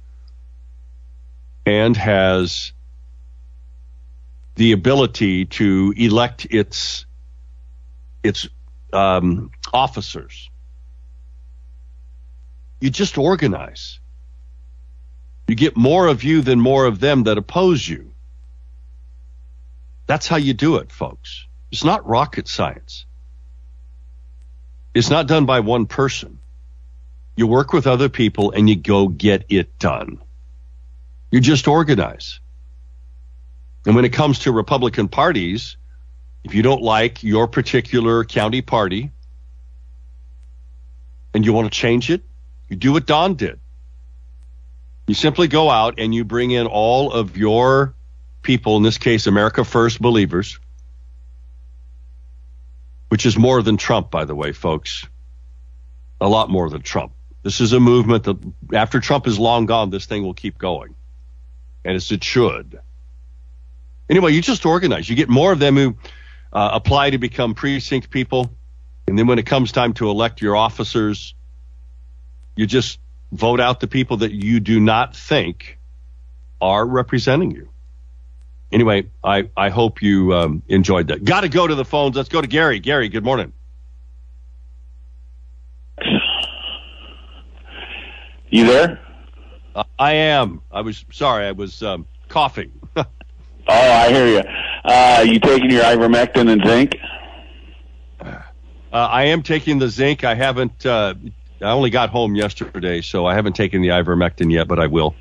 and 1.65 1.95
has 1.95 2.73
the 4.55 4.71
ability 4.71 5.45
to 5.45 5.93
elect 5.95 6.47
its 6.49 7.05
its 8.23 8.47
um, 8.91 9.51
officers 9.71 10.49
you 12.79 12.89
just 12.89 13.17
organize. 13.17 13.99
You 15.47 15.55
get 15.55 15.77
more 15.77 16.07
of 16.07 16.23
you 16.23 16.41
than 16.41 16.59
more 16.59 16.85
of 16.85 16.99
them 16.99 17.23
that 17.23 17.37
oppose 17.37 17.87
you. 17.87 18.11
That's 20.05 20.27
how 20.27 20.37
you 20.37 20.53
do 20.53 20.77
it, 20.77 20.91
folks. 20.91 21.45
It's 21.71 21.83
not 21.83 22.07
rocket 22.07 22.47
science. 22.47 23.05
It's 24.93 25.09
not 25.09 25.27
done 25.27 25.45
by 25.45 25.59
one 25.59 25.85
person. 25.85 26.39
You 27.35 27.47
work 27.47 27.71
with 27.71 27.87
other 27.87 28.09
people 28.09 28.51
and 28.51 28.69
you 28.69 28.75
go 28.75 29.07
get 29.07 29.45
it 29.49 29.77
done. 29.77 30.19
You 31.31 31.39
just 31.39 31.67
organize. 31.67 32.39
And 33.85 33.95
when 33.95 34.05
it 34.05 34.13
comes 34.13 34.39
to 34.39 34.51
Republican 34.51 35.07
parties, 35.07 35.77
if 36.43 36.53
you 36.53 36.63
don't 36.63 36.81
like 36.81 37.23
your 37.23 37.47
particular 37.47 38.23
county 38.23 38.61
party 38.61 39.11
and 41.33 41.45
you 41.45 41.53
want 41.53 41.71
to 41.71 41.77
change 41.77 42.09
it, 42.09 42.23
you 42.69 42.75
do 42.75 42.93
what 42.93 43.05
Don 43.05 43.35
did. 43.35 43.59
You 45.07 45.13
simply 45.13 45.47
go 45.47 45.69
out 45.69 45.99
and 45.99 46.13
you 46.13 46.25
bring 46.25 46.51
in 46.51 46.67
all 46.67 47.11
of 47.11 47.37
your 47.37 47.93
people, 48.41 48.77
in 48.77 48.83
this 48.83 48.97
case, 48.97 49.25
America 49.25 49.63
First 49.63 50.01
believers, 50.01 50.59
which 53.09 53.25
is 53.25 53.37
more 53.37 53.61
than 53.61 53.77
Trump, 53.77 54.11
by 54.11 54.25
the 54.25 54.35
way, 54.35 54.51
folks. 54.51 55.07
A 56.19 56.27
lot 56.27 56.49
more 56.49 56.69
than 56.69 56.81
Trump. 56.81 57.13
This 57.43 57.61
is 57.61 57.71
a 57.71 57.79
movement 57.79 58.25
that 58.25 58.37
after 58.73 58.99
Trump 58.99 59.27
is 59.27 59.39
long 59.39 59.65
gone, 59.65 59.89
this 59.89 60.05
thing 60.05 60.23
will 60.23 60.33
keep 60.33 60.57
going. 60.57 60.95
And 61.85 61.95
as 61.95 62.11
it 62.11 62.23
should. 62.23 62.79
Anyway, 64.09 64.33
you 64.33 64.41
just 64.41 64.65
organize. 64.65 65.09
You 65.09 65.15
get 65.15 65.29
more 65.29 65.51
of 65.51 65.59
them 65.59 65.75
who 65.75 65.95
uh, 66.51 66.71
apply 66.73 67.11
to 67.11 67.17
become 67.17 67.53
precinct 67.55 68.09
people. 68.09 68.51
And 69.07 69.17
then 69.17 69.27
when 69.27 69.39
it 69.39 69.45
comes 69.45 69.71
time 69.71 69.93
to 69.93 70.09
elect 70.09 70.41
your 70.41 70.55
officers, 70.55 71.33
you 72.57 72.65
just 72.65 72.99
vote 73.31 73.61
out 73.61 73.79
the 73.79 73.87
people 73.87 74.17
that 74.17 74.31
you 74.33 74.59
do 74.59 74.79
not 74.79 75.15
think 75.15 75.77
are 76.59 76.85
representing 76.85 77.51
you. 77.51 77.69
Anyway, 78.71 79.07
I, 79.23 79.49
I 79.55 79.69
hope 79.69 80.01
you 80.01 80.33
um, 80.33 80.63
enjoyed 80.67 81.07
that. 81.07 81.23
Got 81.23 81.41
to 81.41 81.49
go 81.49 81.65
to 81.65 81.75
the 81.75 81.85
phones. 81.85 82.17
Let's 82.17 82.29
go 82.29 82.41
to 82.41 82.47
Gary. 82.47 82.79
Gary, 82.79 83.07
good 83.07 83.23
morning. 83.23 83.53
You 88.49 88.65
there? 88.65 88.99
Uh, 89.75 89.83
I 89.99 90.13
am. 90.13 90.61
I 90.71 90.81
was 90.81 91.05
sorry. 91.11 91.45
I 91.45 91.51
was 91.51 91.83
um, 91.83 92.07
coughing. 92.27 92.71
oh, 92.95 93.05
I 93.67 94.09
hear 94.09 94.27
you. 94.27 94.41
Uh, 94.83 95.23
you 95.25 95.39
taking 95.39 95.69
your 95.69 95.83
ivermectin 95.83 96.49
and 96.49 96.65
zinc? 96.65 96.95
Uh, 98.19 98.39
I 98.91 99.25
am 99.25 99.43
taking 99.43 99.79
the 99.79 99.89
zinc. 99.89 100.23
I 100.23 100.33
haven't 100.33 100.85
uh, 100.85 101.13
I 101.61 101.71
only 101.71 101.89
got 101.89 102.09
home 102.09 102.35
yesterday, 102.35 103.01
so 103.01 103.25
I 103.25 103.33
haven't 103.33 103.53
taken 103.53 103.81
the 103.81 103.89
ivermectin 103.89 104.51
yet, 104.51 104.67
but 104.67 104.79
I 104.79 104.87
will. 104.87 105.15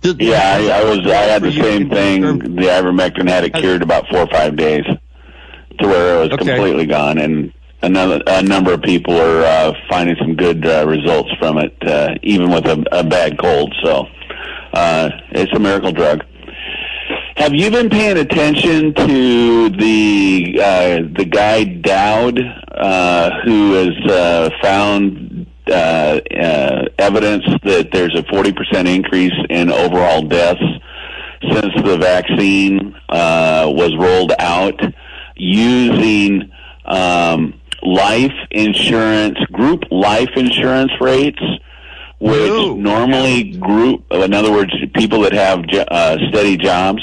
Did, 0.00 0.20
yeah, 0.20 0.56
I, 0.58 0.80
I 0.80 0.84
was. 0.84 1.00
I 1.00 1.24
had 1.24 1.42
the 1.42 1.52
same 1.52 1.90
thing. 1.90 2.22
The 2.38 2.62
ivermectin 2.62 3.28
had 3.28 3.44
it 3.44 3.54
cured 3.54 3.82
about 3.82 4.08
four 4.08 4.20
or 4.20 4.26
five 4.28 4.56
days, 4.56 4.84
to 4.84 5.86
where 5.86 6.16
it 6.16 6.20
was 6.20 6.30
okay. 6.32 6.44
completely 6.44 6.86
gone, 6.86 7.18
and 7.18 7.52
another 7.82 8.22
a 8.26 8.42
number 8.42 8.72
of 8.72 8.82
people 8.82 9.14
are 9.14 9.42
uh, 9.42 9.74
finding 9.90 10.16
some 10.16 10.36
good 10.36 10.66
uh, 10.66 10.86
results 10.86 11.30
from 11.38 11.58
it, 11.58 11.76
uh, 11.82 12.14
even 12.22 12.50
with 12.50 12.66
a, 12.66 12.82
a 12.92 13.04
bad 13.04 13.38
cold. 13.38 13.74
So 13.82 14.06
uh, 14.72 15.10
it's 15.32 15.52
a 15.52 15.58
miracle 15.58 15.92
drug. 15.92 16.24
Have 17.36 17.54
you 17.54 17.70
been 17.70 17.90
paying 17.90 18.18
attention 18.18 18.94
to 18.94 19.68
the 19.70 20.60
uh, 20.62 20.98
the 21.16 21.24
guy 21.24 21.64
Dowd, 21.64 22.38
uh, 22.70 23.30
who 23.44 23.72
has 23.72 24.10
uh, 24.10 24.50
found 24.62 25.46
uh, 25.68 26.20
uh, 26.38 26.84
evidence 26.98 27.44
that 27.64 27.90
there's 27.92 28.14
a 28.16 28.22
40% 28.22 28.86
increase 28.86 29.32
in 29.48 29.70
overall 29.70 30.22
deaths 30.22 30.62
since 31.42 31.74
the 31.82 31.96
vaccine 31.98 32.94
uh, 33.08 33.70
was 33.74 33.96
rolled 33.96 34.32
out 34.38 34.80
using 35.36 36.50
um, 36.84 37.58
life 37.82 38.34
insurance, 38.50 39.38
group 39.52 39.84
life 39.90 40.30
insurance 40.36 40.92
rates 41.00 41.42
which 42.20 42.48
no. 42.48 42.74
normally 42.74 43.52
group, 43.52 44.04
in 44.10 44.34
other 44.34 44.52
words, 44.52 44.72
people 44.94 45.20
that 45.22 45.32
have 45.32 45.64
uh, 45.90 46.18
steady 46.28 46.56
jobs, 46.56 47.02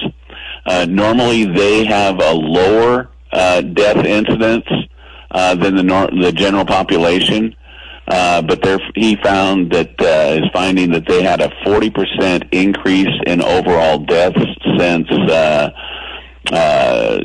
uh, 0.68 0.86
normally 0.88 1.44
they 1.46 1.86
have 1.86 2.22
a 2.22 2.34
lower 2.34 3.10
uh, 3.34 3.62
death 3.62 4.06
incidence 4.06 4.66
uh, 5.32 5.56
than 5.56 5.76
the 5.76 5.84
nor- 5.84 6.12
the 6.12 6.32
general 6.32 6.66
population. 6.66 7.56
Uh, 8.08 8.42
but 8.42 8.62
there, 8.62 8.80
he 8.96 9.18
found 9.18 9.72
that 9.72 10.00
uh, 10.00 10.42
is 10.42 10.50
finding 10.54 10.92
that 10.92 11.06
they 11.08 11.22
had 11.22 11.42
a 11.42 11.50
40% 11.66 12.48
increase 12.54 13.14
in 13.26 13.42
overall 13.42 14.00
deaths 14.00 14.40
since 14.78 15.10
uh, 15.12 15.70
uh, 16.52 17.20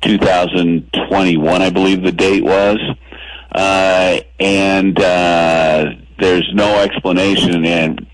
2021, 0.00 1.62
I 1.62 1.70
believe 1.70 2.02
the 2.02 2.12
date 2.12 2.44
was. 2.44 2.78
Uh, 3.52 4.20
and 4.40 4.98
uh, 4.98 5.84
there's 6.18 6.50
no 6.54 6.80
explanation, 6.80 7.64
and 7.64 8.06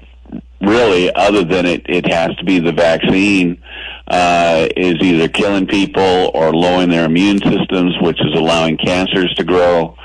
really, 0.61 1.15
other 1.15 1.45
than 1.45 1.67
it, 1.67 1.83
it 1.89 2.13
has 2.13 2.35
to 2.37 2.45
be 2.45 2.59
the 2.59 2.73
vaccine 2.73 3.63
uh, 4.09 4.69
is 4.77 4.97
either 5.01 5.29
killing 5.29 5.67
people 5.67 6.31
or 6.35 6.53
lowering 6.53 6.91
their 6.91 7.07
immune 7.07 7.39
systems, 7.39 7.95
which 8.01 8.21
is 8.21 8.35
allowing 8.35 8.77
cancers 8.77 9.33
to 9.35 9.45
grow, 9.45 9.97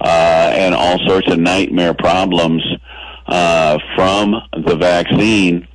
uh, 0.00 0.52
and 0.54 0.74
all 0.74 0.98
sorts 1.06 1.30
of 1.30 1.38
nightmare 1.38 1.94
problems 1.94 2.62
uh, 3.26 3.78
from 3.94 4.34
the 4.64 4.76
vaccine. 4.76 5.68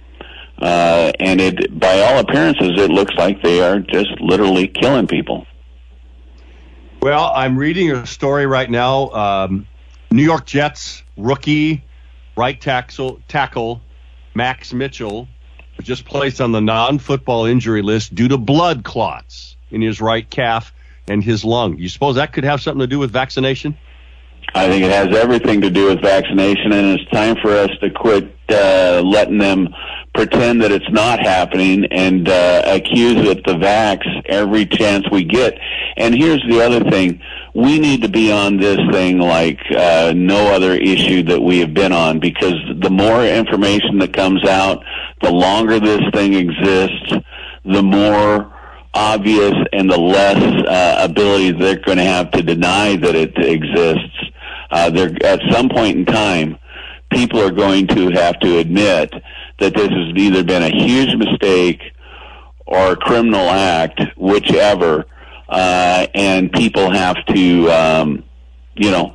Uh, 0.59 1.11
and 1.19 1.41
it, 1.41 1.77
by 1.77 1.99
all 2.01 2.19
appearances, 2.19 2.71
it 2.79 2.89
looks 2.89 3.13
like 3.15 3.41
they 3.41 3.61
are 3.61 3.79
just 3.79 4.11
literally 4.21 4.67
killing 4.67 5.07
people. 5.07 5.45
Well, 7.01 7.31
I'm 7.35 7.57
reading 7.57 7.91
a 7.91 8.07
story 8.07 8.45
right 8.45 8.69
now. 8.69 9.09
Um, 9.09 9.67
New 10.09 10.23
York 10.23 10.45
Jets 10.45 11.03
rookie 11.17 11.83
right 12.37 12.59
tackle, 12.59 13.19
tackle 13.27 13.81
Max 14.35 14.73
Mitchell 14.73 15.27
was 15.77 15.85
just 15.85 16.05
placed 16.05 16.39
on 16.39 16.51
the 16.51 16.61
non-football 16.61 17.45
injury 17.45 17.81
list 17.81 18.15
due 18.15 18.27
to 18.27 18.37
blood 18.37 18.83
clots 18.83 19.57
in 19.69 19.81
his 19.81 19.99
right 19.99 20.29
calf 20.29 20.73
and 21.07 21.23
his 21.23 21.43
lung. 21.43 21.77
You 21.77 21.89
suppose 21.89 22.15
that 22.15 22.31
could 22.31 22.43
have 22.43 22.61
something 22.61 22.79
to 22.79 22.87
do 22.87 22.99
with 22.99 23.11
vaccination? 23.11 23.77
I 24.55 24.67
think 24.67 24.83
it 24.83 24.91
has 24.91 25.15
everything 25.15 25.61
to 25.61 25.69
do 25.69 25.87
with 25.87 26.01
vaccination, 26.01 26.73
and 26.73 26.99
it's 26.99 27.09
time 27.11 27.35
for 27.41 27.51
us 27.51 27.71
to 27.81 27.89
quit 27.89 28.35
uh, 28.49 29.01
letting 29.03 29.39
them 29.39 29.73
pretend 30.13 30.61
that 30.61 30.71
it's 30.71 30.89
not 30.91 31.19
happening 31.19 31.85
and 31.85 32.29
uh, 32.29 32.61
accuse 32.67 33.27
it 33.27 33.43
the 33.45 33.53
vax 33.53 34.05
every 34.27 34.67
chance 34.67 35.09
we 35.09 35.23
get. 35.23 35.57
And 35.97 36.13
here's 36.13 36.43
the 36.47 36.61
other 36.61 36.87
thing: 36.89 37.19
we 37.55 37.79
need 37.79 38.03
to 38.03 38.09
be 38.09 38.31
on 38.31 38.57
this 38.57 38.79
thing 38.91 39.17
like 39.17 39.59
uh, 39.75 40.13
no 40.15 40.53
other 40.53 40.73
issue 40.73 41.23
that 41.23 41.41
we 41.41 41.59
have 41.59 41.73
been 41.73 41.91
on, 41.91 42.19
because 42.19 42.53
the 42.79 42.91
more 42.91 43.25
information 43.25 43.97
that 43.99 44.13
comes 44.13 44.45
out, 44.45 44.83
the 45.21 45.31
longer 45.31 45.79
this 45.79 46.01
thing 46.13 46.35
exists, 46.35 47.13
the 47.65 47.81
more 47.81 48.53
obvious 48.93 49.55
and 49.73 49.89
the 49.89 49.97
less 49.97 50.37
uh, 50.67 50.99
ability 51.09 51.51
they're 51.53 51.79
going 51.79 51.97
to 51.97 52.03
have 52.03 52.29
to 52.29 52.43
deny 52.43 52.95
that 52.95 53.15
it 53.15 53.35
exists. 53.39 54.29
Uh, 54.73 55.07
at 55.23 55.39
some 55.51 55.69
point 55.69 55.95
in 55.95 56.03
time, 56.03 56.57
people 57.11 57.39
are 57.39 57.51
going 57.51 57.85
to 57.85 58.09
have 58.09 58.39
to 58.39 58.57
admit 58.57 59.13
that 59.59 59.75
this 59.75 59.87
has 59.87 60.13
either 60.15 60.43
been 60.43 60.63
a 60.63 60.83
huge 60.83 61.15
mistake 61.15 61.79
or 62.65 62.93
a 62.93 62.95
criminal 62.95 63.47
act, 63.51 64.01
whichever, 64.17 65.05
uh, 65.47 66.07
and 66.15 66.51
people 66.53 66.89
have 66.89 67.15
to, 67.27 67.69
um, 67.69 68.23
you 68.75 68.89
know, 68.89 69.13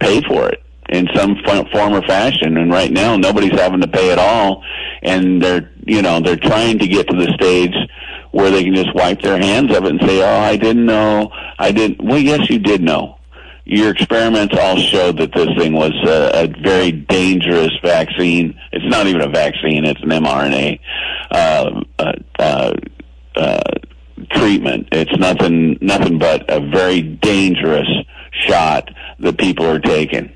pay 0.00 0.22
for 0.22 0.48
it 0.48 0.62
in 0.88 1.06
some 1.14 1.36
form 1.44 1.92
or 1.92 2.00
fashion. 2.06 2.56
And 2.56 2.72
right 2.72 2.90
now, 2.90 3.14
nobody's 3.18 3.60
having 3.60 3.82
to 3.82 3.88
pay 3.88 4.10
at 4.10 4.18
all, 4.18 4.64
and 5.02 5.42
they're, 5.42 5.70
you 5.84 6.00
know, 6.00 6.20
they're 6.20 6.36
trying 6.36 6.78
to 6.78 6.88
get 6.88 7.06
to 7.10 7.16
the 7.16 7.30
stage 7.34 7.74
where 8.30 8.50
they 8.50 8.64
can 8.64 8.74
just 8.74 8.94
wipe 8.94 9.20
their 9.20 9.38
hands 9.38 9.70
of 9.76 9.84
it 9.84 9.90
and 9.90 10.00
say, 10.08 10.22
"Oh, 10.22 10.40
I 10.40 10.56
didn't 10.56 10.86
know. 10.86 11.30
I 11.58 11.72
didn't." 11.72 12.02
Well, 12.02 12.18
yes, 12.18 12.48
you 12.48 12.58
did 12.58 12.80
know 12.80 13.17
your 13.68 13.90
experiments 13.90 14.54
all 14.58 14.78
showed 14.78 15.18
that 15.18 15.32
this 15.34 15.48
thing 15.58 15.74
was 15.74 15.92
a, 16.06 16.44
a, 16.44 16.62
very 16.62 16.90
dangerous 16.90 17.70
vaccine. 17.84 18.58
It's 18.72 18.84
not 18.86 19.06
even 19.06 19.20
a 19.20 19.28
vaccine; 19.28 19.84
it's 19.84 20.02
an 20.02 20.08
mRNA 20.08 20.80
uh, 21.30 21.82
uh, 21.98 22.12
uh, 22.38 22.72
uh, 23.36 23.62
treatment. 24.30 24.88
It's 24.90 25.14
nothing, 25.18 25.76
nothing 25.82 26.18
but 26.18 26.46
a 26.48 26.60
very 26.60 27.02
dangerous 27.02 27.88
shot 28.32 28.88
that 29.18 29.36
people 29.36 29.66
are 29.66 29.80
taking. 29.80 30.32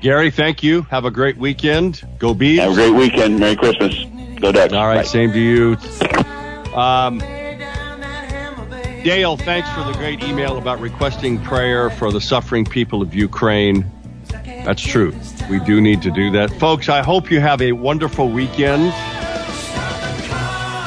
Gary, 0.00 0.30
thank 0.30 0.62
you. 0.62 0.82
Have 0.82 1.04
a 1.04 1.10
great 1.10 1.36
weekend. 1.36 2.02
Go 2.18 2.32
Bees. 2.32 2.60
Have 2.60 2.72
a 2.72 2.74
great 2.74 2.94
weekend. 2.94 3.38
Merry 3.38 3.56
Christmas. 3.56 3.94
Go 4.40 4.52
Ducks. 4.52 4.72
All 4.72 4.86
right, 4.86 4.98
Bye. 4.98 5.02
same 5.02 5.32
to 5.32 5.38
you. 5.38 5.76
Um, 6.74 7.20
Dale, 9.04 9.36
thanks 9.36 9.68
for 9.70 9.84
the 9.84 9.92
great 9.92 10.22
email 10.22 10.58
about 10.58 10.80
requesting 10.80 11.40
prayer 11.42 11.90
for 11.90 12.12
the 12.12 12.20
suffering 12.20 12.64
people 12.64 13.02
of 13.02 13.14
Ukraine. 13.14 13.90
That's 14.28 14.82
true. 14.82 15.14
We 15.48 15.60
do 15.60 15.80
need 15.80 16.02
to 16.02 16.10
do 16.10 16.30
that. 16.32 16.50
Folks, 16.50 16.88
I 16.88 17.02
hope 17.02 17.30
you 17.30 17.40
have 17.40 17.62
a 17.62 17.72
wonderful 17.72 18.28
weekend. 18.28 18.92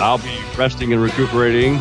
I'll 0.01 0.17
be 0.17 0.37
resting 0.57 0.93
and 0.93 1.01
recuperating. 1.01 1.75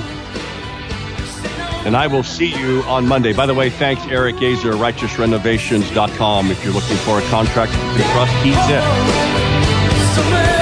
And 1.84 1.96
I 1.96 2.06
will 2.06 2.22
see 2.22 2.54
you 2.54 2.82
on 2.82 3.06
Monday. 3.06 3.32
By 3.32 3.46
the 3.46 3.54
way, 3.54 3.70
thanks, 3.70 4.06
Eric 4.06 4.36
Azer, 4.36 4.72
righteousrenovations.com. 4.72 6.50
If 6.50 6.62
you're 6.64 6.74
looking 6.74 6.96
for 6.98 7.18
a 7.18 7.22
contract 7.28 7.72
to 7.72 8.02
trust, 8.12 8.32
he's 8.44 8.56
it. 10.56 10.59